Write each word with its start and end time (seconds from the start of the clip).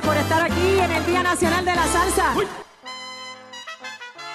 por 0.00 0.16
estar 0.16 0.42
aquí 0.42 0.78
en 0.78 0.90
el 0.90 1.06
Día 1.06 1.22
Nacional 1.22 1.64
de 1.64 1.74
la 1.74 1.86
Salsa. 1.86 2.34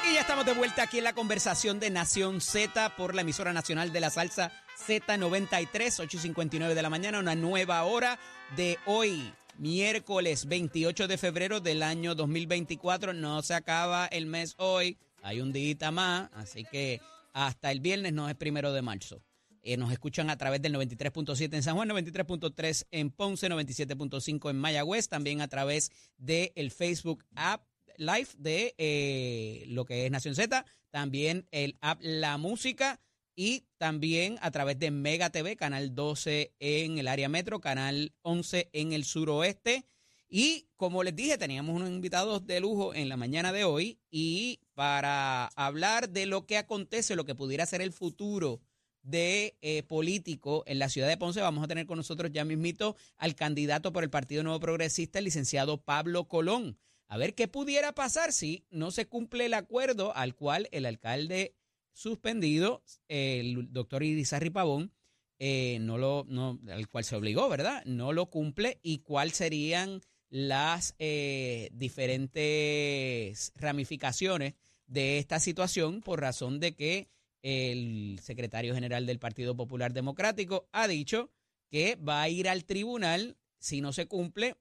Y 0.09 0.13
ya 0.13 0.21
estamos 0.21 0.45
de 0.45 0.53
vuelta 0.53 0.83
aquí 0.83 0.97
en 0.99 1.03
la 1.03 1.13
conversación 1.13 1.79
de 1.79 1.89
Nación 1.89 2.41
Z 2.41 2.95
por 2.95 3.15
la 3.15 3.21
emisora 3.21 3.53
nacional 3.53 3.91
de 3.91 3.99
la 3.99 4.09
salsa 4.09 4.51
Z93, 4.87 5.69
8.59 5.71 6.73
de 6.73 6.81
la 6.81 6.89
mañana, 6.89 7.19
una 7.19 7.35
nueva 7.35 7.83
hora 7.83 8.19
de 8.55 8.77
hoy, 8.85 9.33
miércoles 9.57 10.45
28 10.47 11.07
de 11.07 11.17
febrero 11.17 11.59
del 11.59 11.81
año 11.81 12.15
2024. 12.15 13.13
No 13.13 13.41
se 13.41 13.55
acaba 13.55 14.05
el 14.07 14.25
mes 14.25 14.55
hoy, 14.57 14.97
hay 15.23 15.41
un 15.41 15.51
día 15.51 15.91
más, 15.91 16.29
así 16.33 16.65
que 16.65 17.01
hasta 17.33 17.71
el 17.71 17.79
viernes 17.79 18.13
no 18.13 18.29
es 18.29 18.35
primero 18.35 18.73
de 18.73 18.81
marzo. 18.81 19.21
Eh, 19.67 19.77
nos 19.77 19.91
escuchan 19.91 20.29
a 20.29 20.37
través 20.37 20.61
del 20.61 20.75
93.7 20.75 21.55
en 21.55 21.63
San 21.63 21.75
Juan, 21.75 21.89
93.3 21.89 22.85
en 22.91 23.09
Ponce, 23.09 23.49
97.5 23.49 24.51
en 24.51 24.57
Mayagüez, 24.57 25.09
también 25.09 25.41
a 25.41 25.47
través 25.47 25.91
del 26.17 26.51
el 26.53 26.69
Facebook 26.69 27.25
app 27.33 27.65
live 27.97 28.27
de 28.37 28.75
eh, 28.77 29.63
lo 29.69 29.85
que 29.85 30.05
es 30.05 30.11
Nación 30.11 30.35
Z, 30.35 30.63
también 30.91 31.47
el 31.49 31.79
app 31.81 31.97
La 32.03 32.37
Música 32.37 33.01
y 33.35 33.65
también 33.79 34.37
a 34.41 34.51
través 34.51 34.77
de 34.77 34.91
Mega 34.91 35.31
TV, 35.31 35.55
canal 35.55 35.95
12 35.95 36.53
en 36.59 36.99
el 36.99 37.07
área 37.07 37.27
metro, 37.27 37.59
canal 37.59 38.13
11 38.21 38.69
en 38.71 38.93
el 38.93 39.03
suroeste. 39.03 39.87
Y 40.29 40.67
como 40.77 41.01
les 41.01 41.15
dije, 41.15 41.39
teníamos 41.39 41.75
unos 41.75 41.89
invitados 41.89 42.45
de 42.45 42.59
lujo 42.59 42.93
en 42.93 43.09
la 43.09 43.17
mañana 43.17 43.51
de 43.51 43.63
hoy 43.63 43.97
y 44.11 44.59
para 44.75 45.47
hablar 45.55 46.09
de 46.09 46.27
lo 46.27 46.45
que 46.45 46.57
acontece, 46.57 47.15
lo 47.15 47.25
que 47.25 47.33
pudiera 47.33 47.65
ser 47.65 47.81
el 47.81 47.93
futuro 47.93 48.61
de 49.05 49.55
eh, 49.61 49.83
político 49.83 50.63
en 50.65 50.79
la 50.79 50.89
ciudad 50.89 51.07
de 51.07 51.17
Ponce, 51.17 51.39
vamos 51.39 51.63
a 51.63 51.67
tener 51.67 51.85
con 51.85 51.97
nosotros 51.97 52.31
ya 52.33 52.43
mismito 52.43 52.95
al 53.17 53.35
candidato 53.35 53.93
por 53.93 54.03
el 54.03 54.09
Partido 54.09 54.43
Nuevo 54.43 54.59
Progresista, 54.59 55.19
el 55.19 55.25
licenciado 55.25 55.81
Pablo 55.81 56.27
Colón. 56.27 56.77
A 57.07 57.17
ver 57.17 57.35
qué 57.35 57.47
pudiera 57.47 57.93
pasar 57.93 58.33
si 58.33 58.65
no 58.71 58.89
se 58.89 59.05
cumple 59.05 59.45
el 59.45 59.53
acuerdo 59.53 60.15
al 60.15 60.35
cual 60.35 60.67
el 60.71 60.87
alcalde 60.87 61.55
suspendido, 61.93 62.83
el 63.07 63.71
doctor 63.71 64.01
Irizarri 64.03 64.49
Pavón, 64.49 64.91
eh, 65.37 65.77
no 65.81 65.97
lo, 65.97 66.25
no, 66.27 66.59
al 66.69 66.89
cual 66.89 67.03
se 67.03 67.15
obligó, 67.15 67.47
¿verdad? 67.47 67.83
No 67.85 68.11
lo 68.11 68.29
cumple 68.31 68.79
y 68.81 68.99
cuáles 68.99 69.37
serían 69.37 70.01
las 70.29 70.95
eh, 70.97 71.69
diferentes 71.73 73.51
ramificaciones 73.55 74.55
de 74.87 75.19
esta 75.19 75.39
situación 75.39 76.01
por 76.01 76.21
razón 76.21 76.59
de 76.59 76.75
que 76.75 77.07
el 77.45 78.19
secretario 78.23 78.73
general 78.73 79.05
del 79.05 79.19
Partido 79.19 79.55
Popular 79.55 79.93
Democrático 79.93 80.67
ha 80.71 80.87
dicho 80.87 81.31
que 81.69 81.95
va 81.95 82.23
a 82.23 82.29
ir 82.29 82.49
al 82.49 82.65
tribunal 82.65 83.37
si 83.59 83.81
no 83.81 83.93
se 83.93 84.07
cumple 84.07 84.57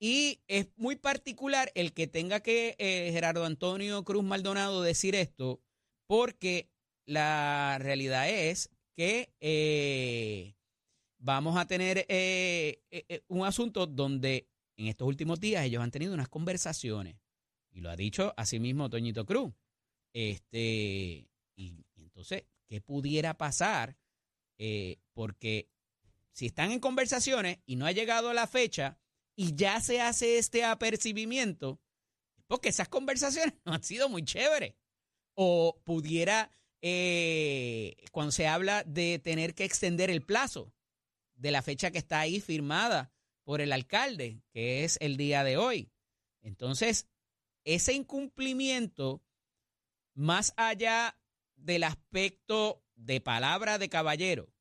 y 0.00 0.40
es 0.48 0.66
muy 0.76 0.96
particular 0.96 1.70
el 1.74 1.92
que 1.92 2.06
tenga 2.06 2.40
que 2.40 2.74
eh, 2.78 3.10
Gerardo 3.12 3.44
Antonio 3.44 4.02
Cruz 4.02 4.24
Maldonado 4.24 4.80
decir 4.80 5.14
esto, 5.14 5.60
porque 6.06 6.70
la 7.04 7.76
realidad 7.78 8.30
es 8.30 8.70
que 8.96 9.30
eh, 9.40 10.54
vamos 11.18 11.58
a 11.58 11.66
tener 11.66 12.06
eh, 12.08 12.80
un 13.28 13.44
asunto 13.44 13.86
donde 13.86 14.48
en 14.78 14.86
estos 14.86 15.06
últimos 15.06 15.38
días 15.38 15.66
ellos 15.66 15.82
han 15.82 15.90
tenido 15.90 16.14
unas 16.14 16.30
conversaciones, 16.30 17.16
y 17.70 17.80
lo 17.80 17.90
ha 17.90 17.96
dicho 17.96 18.32
asimismo 18.38 18.88
Toñito 18.88 19.26
Cruz. 19.26 19.52
Este, 20.14 21.28
y, 21.56 21.84
entonces, 22.12 22.44
¿qué 22.66 22.80
pudiera 22.80 23.36
pasar? 23.36 23.96
porque 25.12 25.68
si 26.30 26.46
están 26.46 26.70
en 26.70 26.78
conversaciones 26.78 27.58
y 27.66 27.74
no 27.74 27.84
ha 27.84 27.90
llegado 27.90 28.32
la 28.32 28.46
fecha, 28.46 28.96
y 29.34 29.54
ya 29.54 29.80
se 29.80 30.00
hace 30.00 30.38
este 30.38 30.64
apercibimiento, 30.64 31.80
porque 32.46 32.68
esas 32.68 32.88
conversaciones 32.88 33.54
no 33.64 33.72
han 33.72 33.82
sido 33.82 34.08
muy 34.08 34.24
chéveres. 34.24 34.74
O 35.34 35.80
pudiera, 35.84 36.50
eh, 36.82 37.96
cuando 38.12 38.32
se 38.32 38.46
habla 38.46 38.84
de 38.84 39.18
tener 39.18 39.54
que 39.54 39.64
extender 39.64 40.10
el 40.10 40.22
plazo 40.22 40.72
de 41.34 41.50
la 41.50 41.62
fecha 41.62 41.90
que 41.90 41.98
está 41.98 42.20
ahí 42.20 42.40
firmada 42.40 43.12
por 43.44 43.60
el 43.60 43.72
alcalde, 43.72 44.42
que 44.52 44.84
es 44.84 44.98
el 45.00 45.16
día 45.16 45.42
de 45.42 45.56
hoy. 45.56 45.90
Entonces, 46.42 47.08
ese 47.64 47.94
incumplimiento, 47.94 49.22
más 50.14 50.52
allá 50.56 51.16
del 51.64 51.84
aspecto 51.84 52.84
de 52.94 53.20
palabra 53.20 53.78
de 53.78 53.88
caballero, 53.88 54.52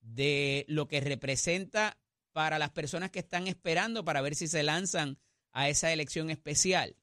de 0.00 0.64
lo 0.68 0.88
que 0.88 1.00
representa 1.00 1.98
para 2.32 2.58
las 2.58 2.70
personas 2.70 3.10
que 3.10 3.18
están 3.18 3.46
esperando 3.46 4.04
para 4.04 4.20
ver 4.20 4.34
si 4.34 4.48
se 4.48 4.62
lanzan 4.62 5.18
a 5.52 5.68
esa 5.68 5.92
elección 5.92 6.30
especial, 6.30 6.96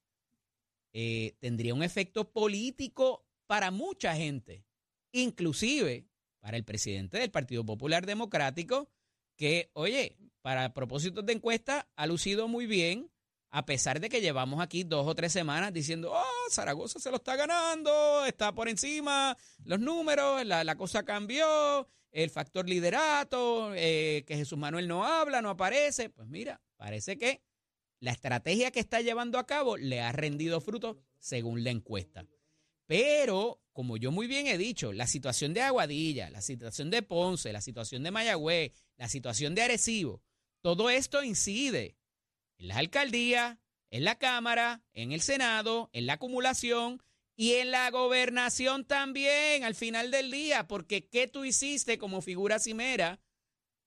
eh, 0.94 1.35
tendría 1.39 1.73
un 1.73 1.83
efecto 1.83 2.31
político 2.31 3.28
para 3.47 3.72
mucha 3.72 4.16
gente, 4.16 4.66
inclusive 5.11 6.07
para 6.39 6.57
el 6.57 6.63
presidente 6.63 7.17
del 7.17 7.31
Partido 7.31 7.66
Popular 7.66 8.06
Democrático, 8.06 8.89
que, 9.35 9.72
oye, 9.73 10.17
para 10.41 10.73
propósitos 10.73 11.25
de 11.25 11.33
encuesta 11.33 11.89
ha 11.95 12.07
lucido 12.07 12.47
muy 12.47 12.66
bien, 12.66 13.12
a 13.55 13.66
pesar 13.66 14.01
de 14.01 14.09
que 14.09 14.19
llevamos 14.19 14.59
aquí 14.59 14.83
dos 14.83 15.07
o 15.07 15.16
tres 15.16 15.31
semanas 15.31 15.71
diciendo, 15.71 16.11
oh, 16.13 16.51
Zaragoza 16.51 16.99
se 16.99 17.09
lo 17.09 17.16
está 17.16 17.38
ganando, 17.38 18.25
está 18.25 18.53
por 18.53 18.67
encima 18.67 19.38
los 19.63 19.79
números, 19.79 20.45
la, 20.45 20.66
la 20.66 20.75
cosa 20.75 21.03
cambió, 21.03 21.88
el 22.11 22.29
factor 22.29 22.67
liderato, 22.67 23.73
eh, 23.73 24.25
que 24.27 24.35
Jesús 24.35 24.57
Manuel 24.57 24.89
no 24.89 25.05
habla, 25.05 25.41
no 25.41 25.51
aparece. 25.51 26.09
Pues 26.09 26.27
mira, 26.27 26.61
parece 26.75 27.17
que 27.17 27.44
la 28.01 28.11
estrategia 28.11 28.71
que 28.71 28.81
está 28.81 28.99
llevando 28.99 29.39
a 29.39 29.47
cabo 29.47 29.77
le 29.77 30.01
ha 30.01 30.11
rendido 30.11 30.59
frutos 30.59 30.97
según 31.17 31.63
la 31.63 31.69
encuesta. 31.69 32.27
Pero, 32.88 33.61
como 33.71 33.95
yo 33.95 34.11
muy 34.11 34.27
bien 34.27 34.47
he 34.47 34.57
dicho, 34.57 34.91
la 34.91 35.07
situación 35.07 35.53
de 35.53 35.61
Aguadilla, 35.61 36.29
la 36.29 36.41
situación 36.41 36.89
de 36.89 37.03
Ponce, 37.03 37.53
la 37.53 37.61
situación 37.61 38.03
de 38.03 38.11
Mayagüez, 38.11 38.73
la 38.97 39.07
situación 39.07 39.55
de 39.55 39.61
Arecibo, 39.61 40.21
todo 40.59 40.89
esto 40.89 41.23
incide 41.23 41.95
en 42.57 42.67
las 42.67 42.77
alcaldías, 42.77 43.57
en 43.89 44.03
la 44.03 44.17
Cámara, 44.17 44.83
en 44.93 45.11
el 45.11 45.21
Senado, 45.21 45.89
en 45.93 46.05
la 46.05 46.13
acumulación 46.13 47.01
y 47.35 47.53
en 47.53 47.71
la 47.71 47.89
gobernación 47.91 48.85
también 48.85 49.63
al 49.63 49.75
final 49.75 50.11
del 50.11 50.31
día, 50.31 50.67
porque 50.67 51.07
¿qué 51.07 51.27
tú 51.27 51.45
hiciste 51.45 51.97
como 51.97 52.21
figura 52.21 52.59
cimera 52.59 53.19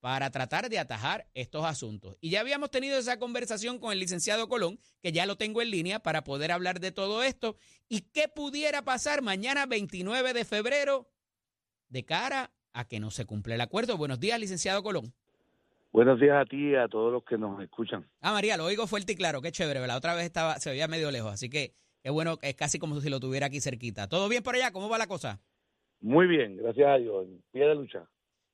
para 0.01 0.31
tratar 0.31 0.69
de 0.69 0.79
atajar 0.79 1.29
estos 1.35 1.65
asuntos? 1.65 2.17
Y 2.21 2.31
ya 2.31 2.41
habíamos 2.41 2.71
tenido 2.71 2.99
esa 2.99 3.19
conversación 3.19 3.79
con 3.79 3.93
el 3.93 4.01
licenciado 4.01 4.49
Colón, 4.49 4.79
que 5.01 5.13
ya 5.13 5.27
lo 5.27 5.37
tengo 5.37 5.63
en 5.63 5.71
línea 5.71 6.01
para 6.01 6.25
poder 6.25 6.53
hablar 6.53 6.81
de 6.81 6.93
todo 6.93 7.23
esto 7.23 7.57
y 7.89 8.03
qué 8.03 8.29
pudiera 8.29 8.85
pasar 8.85 9.23
mañana 9.23 9.67
29 9.67 10.35
de 10.35 10.45
febrero 10.45 11.11
de 11.89 12.05
cara 12.05 12.53
a 12.73 12.87
que 12.87 13.01
no 13.01 13.11
se 13.11 13.25
cumple 13.25 13.55
el 13.55 13.61
acuerdo. 13.61 13.97
Buenos 13.97 14.21
días, 14.21 14.39
licenciado 14.39 14.83
Colón. 14.83 15.15
Buenos 15.91 16.21
días 16.21 16.37
a 16.37 16.45
ti 16.45 16.71
y 16.71 16.75
a 16.75 16.87
todos 16.87 17.13
los 17.13 17.25
que 17.25 17.39
nos 17.39 17.61
escuchan. 17.63 18.07
Ah, 18.21 18.33
María, 18.33 18.57
lo 18.57 18.65
oigo 18.65 18.87
fuerte 18.87 19.13
y 19.13 19.17
claro, 19.17 19.41
qué 19.41 19.51
chévere. 19.51 19.85
La 19.87 19.97
otra 19.97 20.15
vez 20.15 20.25
estaba, 20.27 20.59
se 20.59 20.71
veía 20.71 20.87
medio 20.87 21.11
lejos, 21.11 21.33
así 21.33 21.49
que 21.49 21.73
es 22.03 22.13
bueno, 22.13 22.39
es 22.43 22.55
casi 22.55 22.79
como 22.79 23.01
si 23.01 23.09
lo 23.09 23.21
tuviera 23.21 23.47
aquí 23.47 23.61
cerquita. 23.61 24.09
¿Todo 24.09 24.29
bien 24.29 24.43
por 24.43 24.55
allá? 24.55 24.71
¿Cómo 24.71 24.89
va 24.89 24.99
la 24.99 25.07
cosa? 25.07 25.41
Muy 26.01 26.27
bien, 26.27 26.57
gracias 26.57 26.89
a 26.89 26.97
Dios, 26.99 27.27
en 27.27 27.43
pie 27.51 27.67
de 27.67 27.75
lucha. 27.75 28.09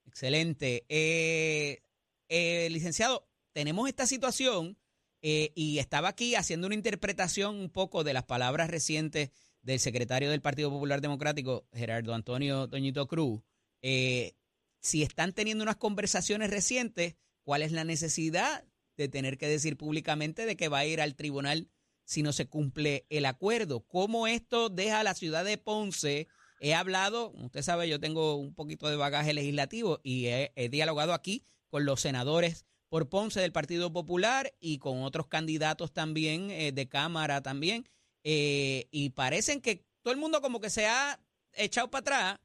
Excelente. 0.06 0.84
Eh, 0.89 1.83
eh, 2.28 2.69
licenciado, 2.71 3.27
tenemos 3.53 3.89
esta 3.89 4.06
situación 4.06 4.78
eh, 5.21 5.51
y 5.55 5.78
estaba 5.78 6.09
aquí 6.09 6.37
haciendo 6.37 6.66
una 6.66 6.75
interpretación 6.75 7.56
un 7.56 7.71
poco 7.71 8.05
de 8.05 8.15
las 8.15 8.25
palabras 8.25 8.71
recientes 8.71 9.31
del 9.62 9.78
secretario 9.78 10.31
del 10.31 10.41
Partido 10.41 10.71
Popular 10.71 11.01
Democrático, 11.01 11.66
Gerardo 11.72 12.15
Antonio 12.15 12.69
Toñito 12.69 13.06
Cruz. 13.06 13.43
si 13.81 15.03
están 15.03 15.33
teniendo 15.33 15.65
unas 15.65 15.77
conversaciones 15.77 16.51
recientes, 16.51 17.16
¿cuál 17.44 17.62
es 17.62 17.72
la 17.72 17.84
necesidad 17.84 18.65
de 18.97 19.09
tener 19.09 19.39
que 19.39 19.48
decir 19.48 19.77
públicamente 19.77 20.47
de 20.47 20.57
que 20.57 20.68
va 20.68 20.78
a 20.78 20.86
ir 20.86 21.01
al 21.01 21.15
tribunal 21.15 21.68
si 22.04 22.22
no 22.22 22.33
se 22.33 22.47
cumple 22.47 23.07
el 23.09 23.27
acuerdo. 23.27 23.80
¿Cómo 23.86 24.27
esto 24.27 24.68
deja 24.68 25.01
a 25.01 25.04
la 25.04 25.15
ciudad 25.15 25.45
de 25.45 25.59
Ponce? 25.59 26.28
He 26.60 26.74
hablado, 26.74 27.33
usted 27.33 27.63
sabe, 27.63 27.89
yo 27.89 28.01
tengo 28.01 28.36
un 28.36 28.54
poquito 28.54 28.89
de 28.89 28.97
bagaje 28.97 29.34
legislativo 29.34 30.01
y 30.03 30.27
he, 30.27 30.68
dialogado 30.71 31.13
aquí 31.13 31.45
con 31.68 31.84
los 31.84 32.01
senadores 32.01 32.65
por 32.89 33.09
Ponce 33.09 33.41
del 33.41 33.53
Partido 33.53 33.92
Popular 33.92 34.53
y 34.60 34.78
con 34.78 35.03
otros 35.03 35.27
candidatos 35.27 35.92
también 35.92 36.51
eh, 36.51 36.72
de 36.72 36.89
Cámara 36.89 37.42
también. 37.42 37.89
Eh, 38.22 38.89
y 38.91 39.10
parecen 39.10 39.60
que 39.60 39.84
todo 40.03 40.15
el 40.15 40.21
mundo 40.21 40.41
como 40.41 40.60
que 40.60 40.71
se 40.71 40.86
ha 40.86 41.21
echado 41.53 41.91
para 41.91 42.01
atrás 42.01 42.41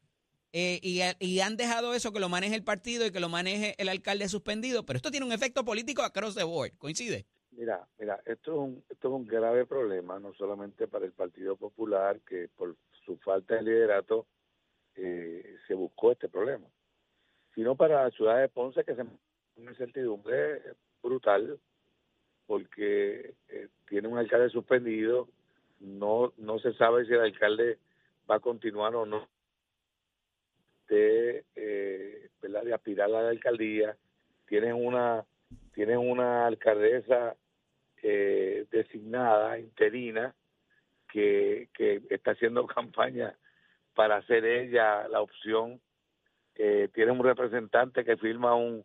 eh, 0.51 0.79
y, 0.81 1.01
y, 1.19 1.39
han 1.41 1.57
dejado 1.57 1.93
eso 1.93 2.11
que 2.11 2.19
lo 2.19 2.27
maneje 2.27 2.55
el 2.55 2.63
partido 2.63 3.05
y 3.05 3.11
que 3.11 3.19
lo 3.19 3.29
maneje 3.29 3.75
el 3.77 3.87
alcalde 3.87 4.27
suspendido. 4.27 4.83
Pero 4.83 4.97
esto 4.97 5.11
tiene 5.11 5.25
un 5.25 5.31
efecto 5.31 5.63
político 5.63 6.01
across 6.01 6.35
the 6.35 6.43
board. 6.43 6.71
¿Coincide? 6.79 7.25
Mira, 7.51 7.85
mira, 7.99 8.19
esto 8.25 8.53
es 8.53 8.57
un 8.57 8.83
esto 8.89 9.09
es 9.09 9.13
un 9.13 9.27
grave 9.27 9.65
problema 9.65 10.19
no 10.19 10.33
solamente 10.33 10.87
para 10.87 11.05
el 11.05 11.11
Partido 11.11 11.57
Popular 11.57 12.19
que 12.21 12.47
por 12.55 12.77
su 13.05 13.17
falta 13.17 13.55
de 13.55 13.63
liderato 13.63 14.25
eh, 14.95 15.57
se 15.67 15.73
buscó 15.73 16.13
este 16.13 16.29
problema, 16.29 16.67
sino 17.53 17.75
para 17.75 18.03
la 18.03 18.11
ciudad 18.11 18.39
de 18.39 18.49
Ponce 18.49 18.83
que 18.83 18.95
se 18.95 19.01
una 19.01 19.71
incertidumbre 19.71 20.61
brutal 21.03 21.59
porque 22.47 23.35
eh, 23.49 23.67
tiene 23.87 24.07
un 24.07 24.17
alcalde 24.17 24.49
suspendido, 24.49 25.27
no, 25.79 26.33
no 26.37 26.59
se 26.59 26.73
sabe 26.73 27.05
si 27.05 27.13
el 27.13 27.21
alcalde 27.21 27.77
va 28.29 28.35
a 28.35 28.39
continuar 28.39 28.95
o 28.95 29.05
no 29.05 29.27
de, 30.89 31.45
eh, 31.56 32.30
de 32.41 32.74
aspirar 32.74 33.07
a 33.07 33.21
la 33.21 33.30
alcaldía, 33.30 33.95
tienen 34.47 34.74
una, 34.74 35.25
tienen 35.74 35.97
una 35.97 36.47
alcaldesa 36.47 37.36
eh, 38.01 38.65
designada, 38.71 39.59
interina, 39.59 40.33
que, 41.12 41.69
que 41.74 42.01
está 42.09 42.31
haciendo 42.31 42.65
campaña 42.68 43.36
para 43.94 44.18
hacer 44.18 44.45
ella 44.45 45.07
la 45.07 45.21
opción. 45.21 45.80
Eh, 46.56 46.89
tienen 46.94 47.18
un 47.18 47.24
representante 47.24 48.03
que 48.03 48.18
firma 48.18 48.56
un, 48.56 48.83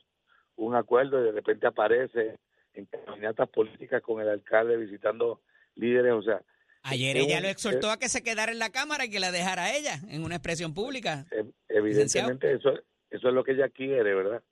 un 0.57 0.75
acuerdo 0.75 1.21
y 1.21 1.25
de 1.25 1.33
repente 1.33 1.67
aparece 1.67 2.39
en 2.75 2.87
caminatas 2.87 3.49
políticas 3.49 4.03
con 4.03 4.21
el 4.21 4.29
alcalde 4.29 4.77
visitando 4.77 5.41
líderes, 5.77 6.13
o 6.13 6.23
sea, 6.23 6.43
Ayer 6.85 7.17
ella 7.17 7.41
lo 7.41 7.49
exhortó 7.49 7.91
a 7.91 7.99
que 7.99 8.11
se 8.11 8.23
quedara 8.23 8.53
en 8.53 8.59
la 8.59 8.71
Cámara 8.71 9.07
y 9.07 9.11
que 9.11 9.19
la 9.19 9.33
dejara 9.33 9.75
ella 9.75 10.01
en 10.09 10.23
una 10.23 10.37
expresión 10.37 10.75
pública. 10.75 11.25
Evidentemente 11.69 12.53
eso, 12.53 12.75
eso 13.11 13.29
es 13.29 13.35
lo 13.35 13.43
que 13.43 13.53
ella 13.53 13.71
quiere, 13.71 14.15
¿verdad? 14.15 14.43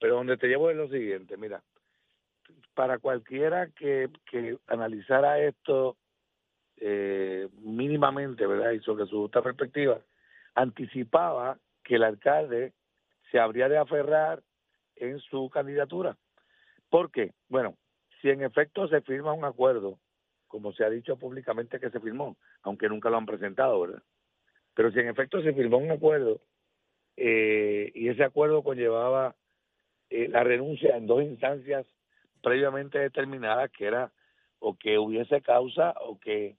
Pero 0.00 0.16
donde 0.16 0.36
te 0.36 0.48
llevo 0.48 0.68
es 0.68 0.76
lo 0.76 0.88
siguiente, 0.88 1.36
mira, 1.36 1.62
para 2.74 2.98
cualquiera 2.98 3.68
que, 3.68 4.10
que 4.28 4.58
analizara 4.66 5.38
esto 5.40 5.96
eh, 6.78 7.48
mínimamente, 7.60 8.46
¿verdad? 8.46 8.72
Y 8.72 8.80
sobre 8.80 9.06
su 9.06 9.18
justa 9.22 9.40
perspectiva, 9.40 10.00
anticipaba 10.54 11.58
que 11.84 11.94
el 11.94 12.02
alcalde 12.02 12.72
se 13.30 13.38
habría 13.38 13.68
de 13.68 13.78
aferrar 13.78 14.42
en 14.96 15.20
su 15.20 15.48
candidatura. 15.50 16.16
¿Por 16.90 17.12
qué? 17.12 17.32
Bueno, 17.48 17.76
si 18.20 18.28
en 18.28 18.42
efecto 18.42 18.88
se 18.88 19.00
firma 19.02 19.32
un 19.32 19.44
acuerdo 19.44 19.98
como 20.46 20.72
se 20.72 20.84
ha 20.84 20.90
dicho 20.90 21.16
públicamente 21.16 21.80
que 21.80 21.90
se 21.90 22.00
firmó, 22.00 22.36
aunque 22.62 22.88
nunca 22.88 23.10
lo 23.10 23.16
han 23.16 23.26
presentado, 23.26 23.80
¿verdad? 23.80 24.02
Pero 24.74 24.90
si 24.92 25.00
en 25.00 25.08
efecto 25.08 25.42
se 25.42 25.54
firmó 25.54 25.78
un 25.78 25.90
acuerdo 25.90 26.40
eh, 27.16 27.90
y 27.94 28.08
ese 28.08 28.24
acuerdo 28.24 28.62
conllevaba 28.62 29.34
eh, 30.10 30.28
la 30.28 30.44
renuncia 30.44 30.96
en 30.96 31.06
dos 31.06 31.22
instancias 31.22 31.86
previamente 32.42 32.98
determinadas, 32.98 33.70
que 33.70 33.86
era 33.86 34.12
o 34.58 34.76
que 34.76 34.98
hubiese 34.98 35.40
causa 35.42 35.94
o 36.00 36.18
que 36.18 36.56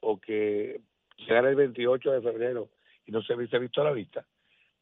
o 0.00 0.20
que 0.20 0.80
llegara 1.16 1.48
el 1.48 1.56
28 1.56 2.12
de 2.12 2.20
febrero 2.20 2.68
y 3.06 3.12
no 3.12 3.22
se 3.22 3.34
hubiese 3.34 3.58
visto 3.58 3.80
a 3.80 3.84
la 3.84 3.92
vista, 3.92 4.26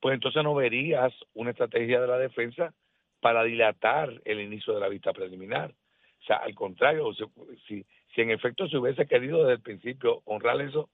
pues 0.01 0.15
entonces 0.15 0.43
no 0.43 0.55
verías 0.55 1.13
una 1.33 1.51
estrategia 1.51 2.01
de 2.01 2.07
la 2.07 2.19
defensa 2.19 2.75
para 3.21 3.43
dilatar 3.45 4.21
el 4.25 4.41
inicio 4.41 4.75
de 4.75 4.81
la 4.81 4.89
vista 4.89 5.13
preliminar. 5.13 5.71
O 5.71 6.27
sea, 6.27 6.37
al 6.37 6.55
contrario, 6.55 7.11
si, 7.67 7.85
si 8.15 8.21
en 8.21 8.31
efecto 8.31 8.69
se 8.69 8.77
hubiese 8.77 9.07
querido 9.07 9.41
desde 9.41 9.55
el 9.55 9.61
principio 9.61 10.23
honrar 10.25 10.61
eso, 10.61 10.89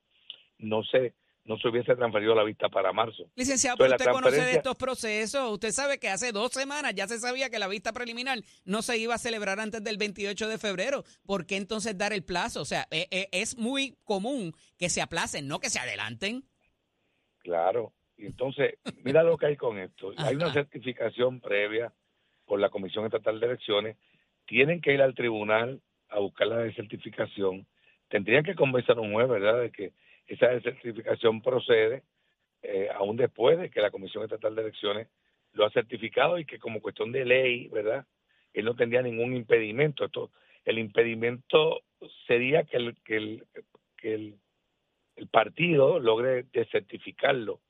no 0.59 0.83
se, 0.85 1.15
no 1.45 1.59
se 1.59 1.69
hubiese 1.69 1.95
transferido 1.95 2.35
la 2.35 2.45
vista 2.45 2.69
para 2.69 2.93
marzo. 2.93 3.31
Licenciado, 3.37 3.77
pero 3.77 3.91
usted 3.91 4.11
conoce 4.11 4.43
de 4.43 4.53
estos 4.53 4.77
procesos. 4.77 5.51
Usted 5.53 5.71
sabe 5.71 5.99
que 5.99 6.09
hace 6.09 6.33
dos 6.33 6.53
semanas 6.53 6.95
ya 6.95 7.07
se 7.07 7.19
sabía 7.19 7.51
que 7.51 7.59
la 7.59 7.69
vista 7.69 7.93
preliminar 7.93 8.39
no 8.65 8.83
se 8.83 8.99
iba 8.99 9.15
a 9.15 9.19
celebrar 9.19 9.61
antes 9.61 9.83
del 9.83 9.99
28 9.99 10.49
de 10.49 10.59
febrero. 10.59 11.05
¿Por 11.27 11.47
qué 11.47 11.57
entonces 11.57 11.97
dar 11.97 12.13
el 12.13 12.25
plazo? 12.25 12.63
O 12.63 12.65
sea, 12.65 12.87
e, 12.91 13.07
e, 13.11 13.29
es 13.33 13.59
muy 13.59 13.97
común 14.05 14.53
que 14.79 14.89
se 14.89 15.03
aplacen, 15.03 15.49
no 15.49 15.61
que 15.61 15.71
se 15.71 15.79
adelanten. 15.79 16.45
Claro. 17.39 17.93
Entonces, 18.17 18.75
mira 19.03 19.23
lo 19.23 19.37
que 19.39 19.47
hay 19.47 19.57
con 19.57 19.79
esto. 19.79 20.13
Hay 20.19 20.37
una 20.37 20.53
certificación 20.53 21.41
previa 21.41 21.93
por 22.45 22.61
la 22.61 22.69
Comisión 22.69 23.07
Estatal 23.07 23.41
de 23.41 23.47
Elecciones. 23.47 23.97
Tienen 24.47 24.81
que 24.81 24.93
ir 24.93 25.01
al 25.01 25.15
tribunal 25.15 25.81
a 26.11 26.19
buscar 26.19 26.49
la 26.49 26.59
desertificación, 26.59 27.67
tendrían 28.09 28.45
que 28.45 28.55
convencer 28.55 28.97
a 28.97 29.01
un 29.01 29.13
juez, 29.13 29.29
¿verdad?, 29.29 29.61
de 29.61 29.71
que 29.71 29.93
esa 30.27 30.49
desertificación 30.49 31.43
procede, 31.43 32.03
eh, 32.63 32.89
aún 32.95 33.17
después 33.17 33.59
de 33.59 33.71
que 33.71 33.81
la 33.81 33.91
Comisión 33.91 34.25
Estatal 34.25 34.55
de 34.55 34.63
Elecciones 34.63 35.09
lo 35.53 35.65
ha 35.65 35.71
certificado 35.71 36.39
y 36.39 36.45
que 36.45 36.59
como 36.59 36.81
cuestión 36.81 37.13
de 37.13 37.25
ley, 37.25 37.69
¿verdad?, 37.69 38.07
él 38.53 38.65
no 38.65 38.75
tendría 38.75 39.03
ningún 39.03 39.35
impedimento. 39.35 40.05
Esto, 40.05 40.31
el 40.65 40.79
impedimento 40.79 41.83
sería 42.27 42.65
que 42.65 42.77
el, 42.77 42.97
que 43.05 43.17
el, 43.17 43.45
que 43.97 44.15
el, 44.15 44.39
partido 45.31 46.01
logre 46.01 46.47
desertificarlo, 46.53 47.61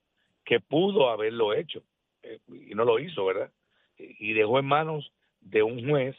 que 0.45 0.61
pudo 0.61 1.11
haberlo 1.11 1.53
hecho 1.53 1.83
eh, 2.23 2.39
y 2.49 2.75
no 2.77 2.85
lo 2.85 3.01
hizo, 3.01 3.25
¿verdad? 3.27 3.51
Y 3.99 4.33
dejó 4.35 4.61
en 4.61 4.67
manos 4.67 5.13
de 5.41 5.65
un 5.65 5.89
juez 5.89 6.17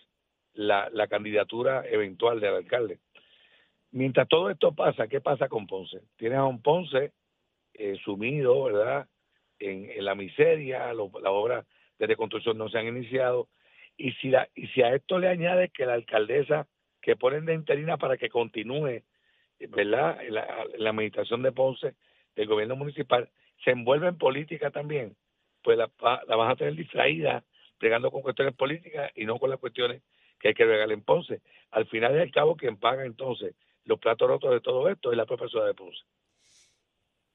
la, 0.53 0.89
la 0.91 1.07
candidatura 1.07 1.83
eventual 1.87 2.39
del 2.39 2.55
alcalde. 2.55 2.99
Mientras 3.91 4.27
todo 4.27 4.49
esto 4.49 4.73
pasa, 4.73 5.07
¿qué 5.07 5.19
pasa 5.19 5.49
con 5.49 5.67
Ponce? 5.67 6.01
Tienes 6.15 6.37
a 6.37 6.45
un 6.45 6.61
Ponce 6.61 7.11
eh, 7.73 7.97
sumido, 8.03 8.63
¿verdad?, 8.63 9.07
en, 9.59 10.03
la 10.03 10.15
miseria, 10.15 10.91
las 10.93 11.07
obras 11.25 11.65
de 11.99 12.07
reconstrucción 12.07 12.57
no 12.57 12.67
se 12.69 12.79
han 12.79 12.87
iniciado, 12.87 13.47
y 13.95 14.13
si, 14.13 14.29
la, 14.29 14.49
y 14.55 14.67
si 14.67 14.81
a 14.81 14.95
esto 14.95 15.19
le 15.19 15.27
añades 15.27 15.71
que 15.71 15.85
la 15.85 15.93
alcaldesa 15.93 16.67
que 16.99 17.15
ponen 17.15 17.45
de 17.45 17.53
interina 17.53 17.97
para 17.97 18.17
que 18.17 18.29
continúe, 18.29 19.03
¿verdad?, 19.59 20.19
la, 20.29 20.89
administración 20.89 21.43
de 21.43 21.51
Ponce, 21.51 21.95
del 22.35 22.47
gobierno 22.47 22.75
municipal, 22.75 23.29
se 23.63 23.71
envuelve 23.71 24.07
en 24.07 24.17
política 24.17 24.71
también, 24.71 25.15
pues 25.61 25.77
la, 25.77 25.91
la 26.27 26.35
vas 26.35 26.53
a 26.53 26.55
tener 26.55 26.75
distraída, 26.75 27.43
pegando 27.77 28.09
con 28.09 28.21
cuestiones 28.21 28.55
políticas 28.55 29.11
y 29.15 29.25
no 29.25 29.37
con 29.37 29.49
las 29.49 29.59
cuestiones 29.59 30.01
que 30.41 30.49
hay 30.49 30.53
que 30.53 30.65
regalar 30.65 30.91
en 30.91 31.03
Ponce. 31.03 31.41
Al 31.71 31.87
final 31.87 32.15
y 32.15 32.19
al 32.19 32.31
cabo, 32.31 32.55
quien 32.55 32.77
paga 32.77 33.05
entonces 33.05 33.55
los 33.85 33.99
platos 33.99 34.27
rotos 34.27 34.51
de 34.51 34.61
todo 34.61 34.89
esto 34.89 35.11
es 35.11 35.17
la 35.17 35.25
propia 35.25 35.47
ciudad 35.47 35.67
de 35.67 35.73
Ponce. 35.73 36.01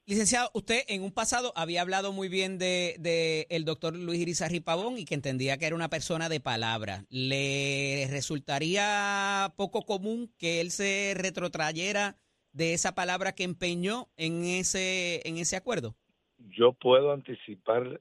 Licenciado, 0.08 0.50
usted 0.54 0.82
en 0.86 1.02
un 1.02 1.10
pasado 1.10 1.52
había 1.56 1.82
hablado 1.82 2.12
muy 2.12 2.28
bien 2.28 2.58
de, 2.58 2.94
de 3.00 3.48
el 3.50 3.64
doctor 3.64 3.96
Luis 3.96 4.20
Irizarri 4.20 4.60
Pavón 4.60 4.98
y 4.98 5.04
que 5.04 5.14
entendía 5.16 5.58
que 5.58 5.66
era 5.66 5.74
una 5.74 5.88
persona 5.88 6.28
de 6.28 6.38
palabra. 6.38 7.04
¿Le 7.10 8.06
resultaría 8.08 9.52
poco 9.56 9.82
común 9.84 10.32
que 10.38 10.60
él 10.60 10.70
se 10.70 11.14
retrotrayera 11.16 12.16
de 12.52 12.72
esa 12.72 12.94
palabra 12.94 13.34
que 13.34 13.42
empeñó 13.42 14.08
en 14.16 14.44
ese, 14.44 15.28
en 15.28 15.38
ese 15.38 15.56
acuerdo? 15.56 15.96
Yo 16.38 16.72
puedo 16.72 17.12
anticipar, 17.12 18.00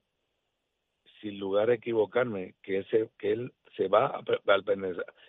sin 1.20 1.40
lugar 1.40 1.70
a 1.70 1.74
equivocarme, 1.74 2.54
que, 2.62 2.78
ese, 2.78 3.10
que 3.18 3.32
él 3.32 3.52
se 3.76 3.88
va 3.88 4.20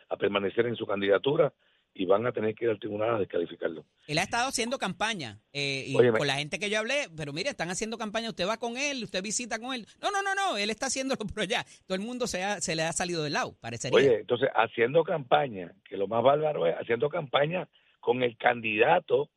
a, 0.10 0.18
permanecer 0.18 0.66
en 0.66 0.76
su 0.76 0.86
candidatura 0.86 1.54
y 1.94 2.06
van 2.06 2.26
a 2.28 2.32
tener 2.32 2.54
que 2.54 2.66
ir 2.66 2.72
al 2.72 2.80
tribunal 2.80 3.16
a 3.16 3.20
descalificarlo. 3.20 3.84
Él 4.08 4.18
ha 4.20 4.24
estado 4.24 4.48
haciendo 4.48 4.78
campaña 4.78 5.40
eh, 5.52 5.86
y 5.88 5.96
con 5.96 6.28
la 6.28 6.36
gente 6.36 6.60
que 6.60 6.70
yo 6.70 6.80
hablé, 6.80 7.08
pero 7.16 7.34
mire, 7.34 7.50
están 7.50 7.70
haciendo 7.70 7.98
campaña, 7.98 8.30
usted 8.30 8.48
va 8.48 8.58
con 8.58 8.78
él, 8.78 9.04
usted 9.04 9.24
visita 9.24 9.60
con 9.60 9.74
él. 9.74 9.88
No, 10.02 10.12
no, 10.12 10.22
no, 10.22 10.36
no, 10.36 10.58
él 10.58 10.70
está 10.70 10.88
haciéndolo 10.88 11.20
pero 11.34 11.46
ya. 11.46 11.66
Todo 11.86 11.96
el 11.96 12.04
mundo 12.04 12.28
se, 12.28 12.62
se 12.62 12.76
le 12.76 12.84
ha 12.84 12.94
salido 12.94 13.24
del 13.24 13.34
lado, 13.34 13.56
parecería. 13.60 13.98
Oye, 13.98 14.20
entonces 14.20 14.50
haciendo 14.56 15.04
campaña, 15.04 15.74
que 15.84 15.98
lo 15.98 16.08
más 16.08 16.24
bárbaro 16.24 16.68
es 16.68 16.76
haciendo 16.76 17.10
campaña 17.10 17.68
con 18.00 18.22
el 18.22 18.38
candidato 18.38 19.30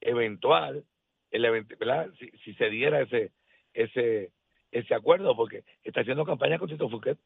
eventual, 0.00 0.84
el 1.30 1.64
¿verdad? 1.78 2.08
Si, 2.18 2.30
si, 2.44 2.54
se 2.54 2.68
diera 2.70 3.02
ese 3.02 3.32
ese 3.74 4.32
ese 4.70 4.94
acuerdo, 4.94 5.36
porque 5.36 5.64
está 5.84 6.00
haciendo 6.00 6.24
campaña 6.24 6.58
con 6.58 6.68
Tito 6.68 6.88
Fouquet. 6.88 7.18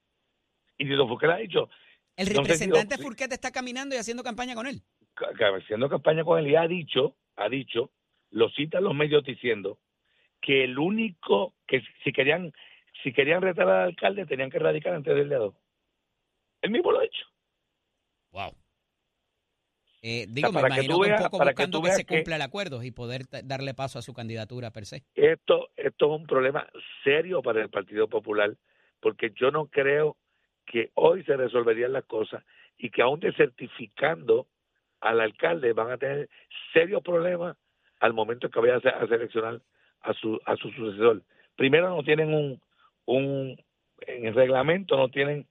Y 0.79 0.85
Tito 0.87 1.09
Furquet 1.09 1.31
ha 1.31 1.37
dicho... 1.37 1.69
El 2.17 2.29
representante 2.29 2.97
no 2.97 3.35
está 3.35 3.51
caminando 3.51 3.95
y 3.95 3.99
haciendo 3.99 4.23
campaña 4.23 4.55
con 4.55 4.67
él. 4.67 4.81
Haciendo 5.59 5.89
campaña 5.91 6.25
con 6.25 6.39
él 6.39 6.49
y 6.49 6.57
ha 6.57 6.67
dicho, 6.67 7.15
ha 7.37 7.49
dicho, 7.49 7.91
lo 8.31 8.49
citan 8.51 8.85
los 8.85 8.95
medios 8.95 9.23
diciendo 9.23 9.79
que 10.41 10.65
el 10.65 10.79
único 10.79 11.55
que 11.67 11.83
si 12.05 12.13
querían 12.13 12.53
si 13.03 13.13
querían 13.13 13.43
retar 13.43 13.69
al 13.69 13.89
alcalde 13.89 14.27
tenían 14.27 14.51
que 14.51 14.59
radicar 14.59 14.95
antes 14.95 15.15
del 15.15 15.29
día 15.29 15.39
2. 15.39 15.55
Él 16.63 16.71
mismo 16.71 16.93
lo 16.93 17.01
ha 17.01 17.05
hecho. 17.05 17.27
Wow. 18.33 18.53
Eh, 20.03 20.27
digo, 20.29 20.53
me 20.53 20.61
imagino 20.61 21.01
que, 21.01 21.11
un 21.11 21.17
poco 21.17 21.39
buscando 21.39 21.83
que, 21.83 21.93
se 21.93 22.07
cumpla 22.07 22.37
el 22.37 22.43
acuerdo 22.43 22.83
y 22.83 22.91
poder 22.93 23.23
darle 23.45 23.75
paso 23.75 23.99
a 23.99 24.03
su 24.03 24.15
candidatura 24.15 24.71
per 24.71 24.87
se. 24.87 25.05
Esto, 25.15 25.71
esto 25.77 26.07
es 26.07 26.21
un 26.21 26.27
problema 26.27 26.67
serio 27.03 27.43
para 27.43 27.63
el 27.63 27.71
Partido 27.71 28.09
Popular, 28.09 28.57
porque 29.01 29.33
yo 29.35 29.51
no 29.51 29.67
creo 29.67 30.17
que 30.67 30.91
hoy 30.95 31.23
se 31.25 31.37
resolverían 31.37 31.93
las 31.93 32.05
cosas 32.05 32.45
y 32.77 32.91
que 32.91 33.03
aún 33.03 33.21
desertificando 33.21 34.47
al 35.01 35.21
alcalde 35.21 35.73
van 35.73 35.91
a 35.91 35.99
tener 35.99 36.29
serios 36.73 37.03
problemas 37.03 37.57
al 38.01 38.13
momento 38.13 38.51
que 38.51 38.61
vaya 38.61 38.77
a, 38.77 39.07
seleccionar 39.07 39.61
a 40.01 40.13
su 40.13 40.39
a 40.45 40.57
su 40.57 40.71
sucesor. 40.73 41.23
Primero 41.57 41.89
no 41.89 42.03
tienen 42.03 42.35
un 42.35 42.61
un 43.07 43.57
en 44.01 44.27
el 44.27 44.35
reglamento 44.35 44.97
no 44.97 45.09
tienen 45.09 45.47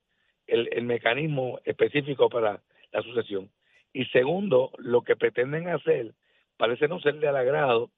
el, 0.48 0.70
el 0.72 0.84
mecanismo 0.84 1.60
específico 1.66 2.30
para 2.30 2.62
la 2.92 3.02
sucesión. 3.02 3.50
Y 3.94 4.06
segundo, 4.06 4.72
lo 4.78 5.02
que 5.02 5.16
pretenden 5.16 5.70
hacer 5.70 6.14
parece 6.58 6.88
no 6.88 7.00
serle 7.00 7.28
al 7.28 7.38
agrado 7.38 7.90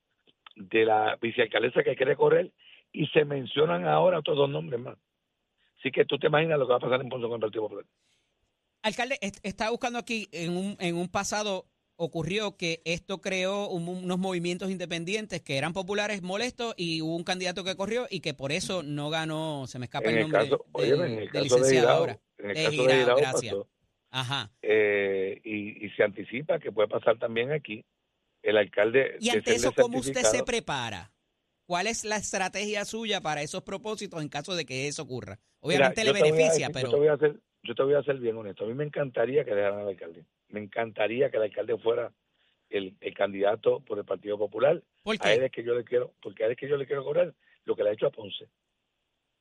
de 0.56 0.86
la 0.86 1.18
vicealcaldesa 1.22 1.84
que 1.84 1.96
quiere 1.96 2.16
correr 2.16 2.52
y 2.92 3.08
se 3.08 3.26
mencionan 3.26 3.86
ahora 3.86 4.20
otros 4.20 4.38
dos 4.38 4.50
nombres 4.50 4.80
más. 4.80 4.98
Así 5.80 5.92
que 5.92 6.06
tú 6.06 6.18
te 6.18 6.28
imaginas 6.28 6.58
lo 6.60 6.66
que 6.66 6.72
va 6.72 6.78
a 6.78 6.82
pasar 6.82 7.02
en 7.02 7.10
Ponce 7.10 7.28
con 7.28 7.36
el 7.36 7.42
Partido 7.42 7.64
Popular. 7.64 7.86
Alcalde, 8.84 9.18
estaba 9.44 9.72
buscando 9.72 10.00
aquí 10.00 10.28
en 10.32 10.56
un, 10.56 10.78
en 10.80 10.96
un 10.96 11.10
pasado 11.10 11.66
ocurrió 11.98 12.56
que 12.56 12.82
esto 12.86 13.20
creó 13.22 13.68
unos 13.70 14.18
movimientos 14.20 14.70
independientes 14.70 15.42
que 15.42 15.58
eran 15.58 15.74
populares 15.74 16.22
molestos 16.22 16.74
y 16.78 17.02
hubo 17.02 17.16
un 17.16 17.24
candidato 17.24 17.64
que 17.64 17.76
corrió 17.76 18.08
y 18.10 18.22
que 18.22 18.34
por 18.34 18.52
eso 18.52 18.84
no 18.84 19.10
ganó, 19.10 19.66
se 19.68 19.80
me 19.80 19.86
escapa 19.86 20.10
el, 20.10 20.22
nombre 20.22 20.46
del, 20.46 21.44
licenciado 21.44 21.90
ahora. 21.90 22.20
En 22.38 22.52
el 22.52 22.56
caso 22.56 22.84
de 22.86 23.06
gracias. 23.06 23.56
Ajá. 24.12 24.52
Eh, 24.62 25.42
y, 25.44 25.90
se 25.92 26.04
anticipa 26.04 26.60
que 26.60 26.72
puede 26.72 26.88
pasar 26.88 27.18
también 27.18 27.52
aquí. 27.52 27.84
El 28.44 28.58
alcalde. 28.58 29.18
Y 29.20 29.30
ante 29.30 29.56
eso, 29.56 29.74
¿cómo 29.74 29.98
usted 29.98 30.22
se 30.22 30.44
prepara? 30.44 31.12
¿Cuál 31.68 31.88
es 31.88 32.06
la 32.06 32.16
estrategia 32.16 32.86
suya 32.86 33.20
para 33.20 33.42
esos 33.42 33.62
propósitos 33.62 34.22
en 34.22 34.30
caso 34.30 34.56
de 34.56 34.66
que 34.66 34.88
eso 34.88 35.04
ocurra? 35.04 35.38
Obviamente 35.60 36.06
le 36.06 36.14
beneficia, 36.14 36.70
pero. 36.74 36.88
Yo 36.88 36.92
te, 36.92 36.98
voy 36.98 37.08
a 37.10 37.14
hacer, 37.14 37.36
yo 37.62 37.76
te 37.76 37.84
voy 37.84 37.94
a 37.94 38.04
ser 38.04 38.20
bien 38.20 38.38
honesto. 38.38 38.64
A 38.64 38.68
mí 38.68 38.74
me 38.74 38.86
encantaría 38.86 39.44
que 39.44 39.54
dejaran 39.54 39.82
al 39.82 39.90
alcalde. 39.90 40.24
Me 40.48 40.62
encantaría 40.62 41.30
que 41.30 41.36
el 41.36 41.44
alcalde 41.44 41.78
fuera 41.78 42.14
el, 42.70 42.96
candidato 43.14 43.82
por 43.82 43.98
el 43.98 44.06
Partido 44.06 44.38
Popular. 44.38 44.82
A 45.20 45.34
él 45.34 45.44
es 45.44 45.52
que 45.52 45.62
yo 45.62 45.76
le 45.76 45.84
quiero, 45.84 46.14
porque 46.22 46.44
a 46.44 46.46
él 46.46 46.54
es 46.54 46.58
que 46.58 46.70
yo 46.70 46.78
le 46.78 46.88
quiero 46.88 47.04
cobrar 47.04 47.34
lo 47.66 47.76
que 47.76 47.84
le 47.84 47.90
ha 47.90 47.94
hecho 47.94 48.08
a 48.08 48.12
Ponce. 48.12 48.48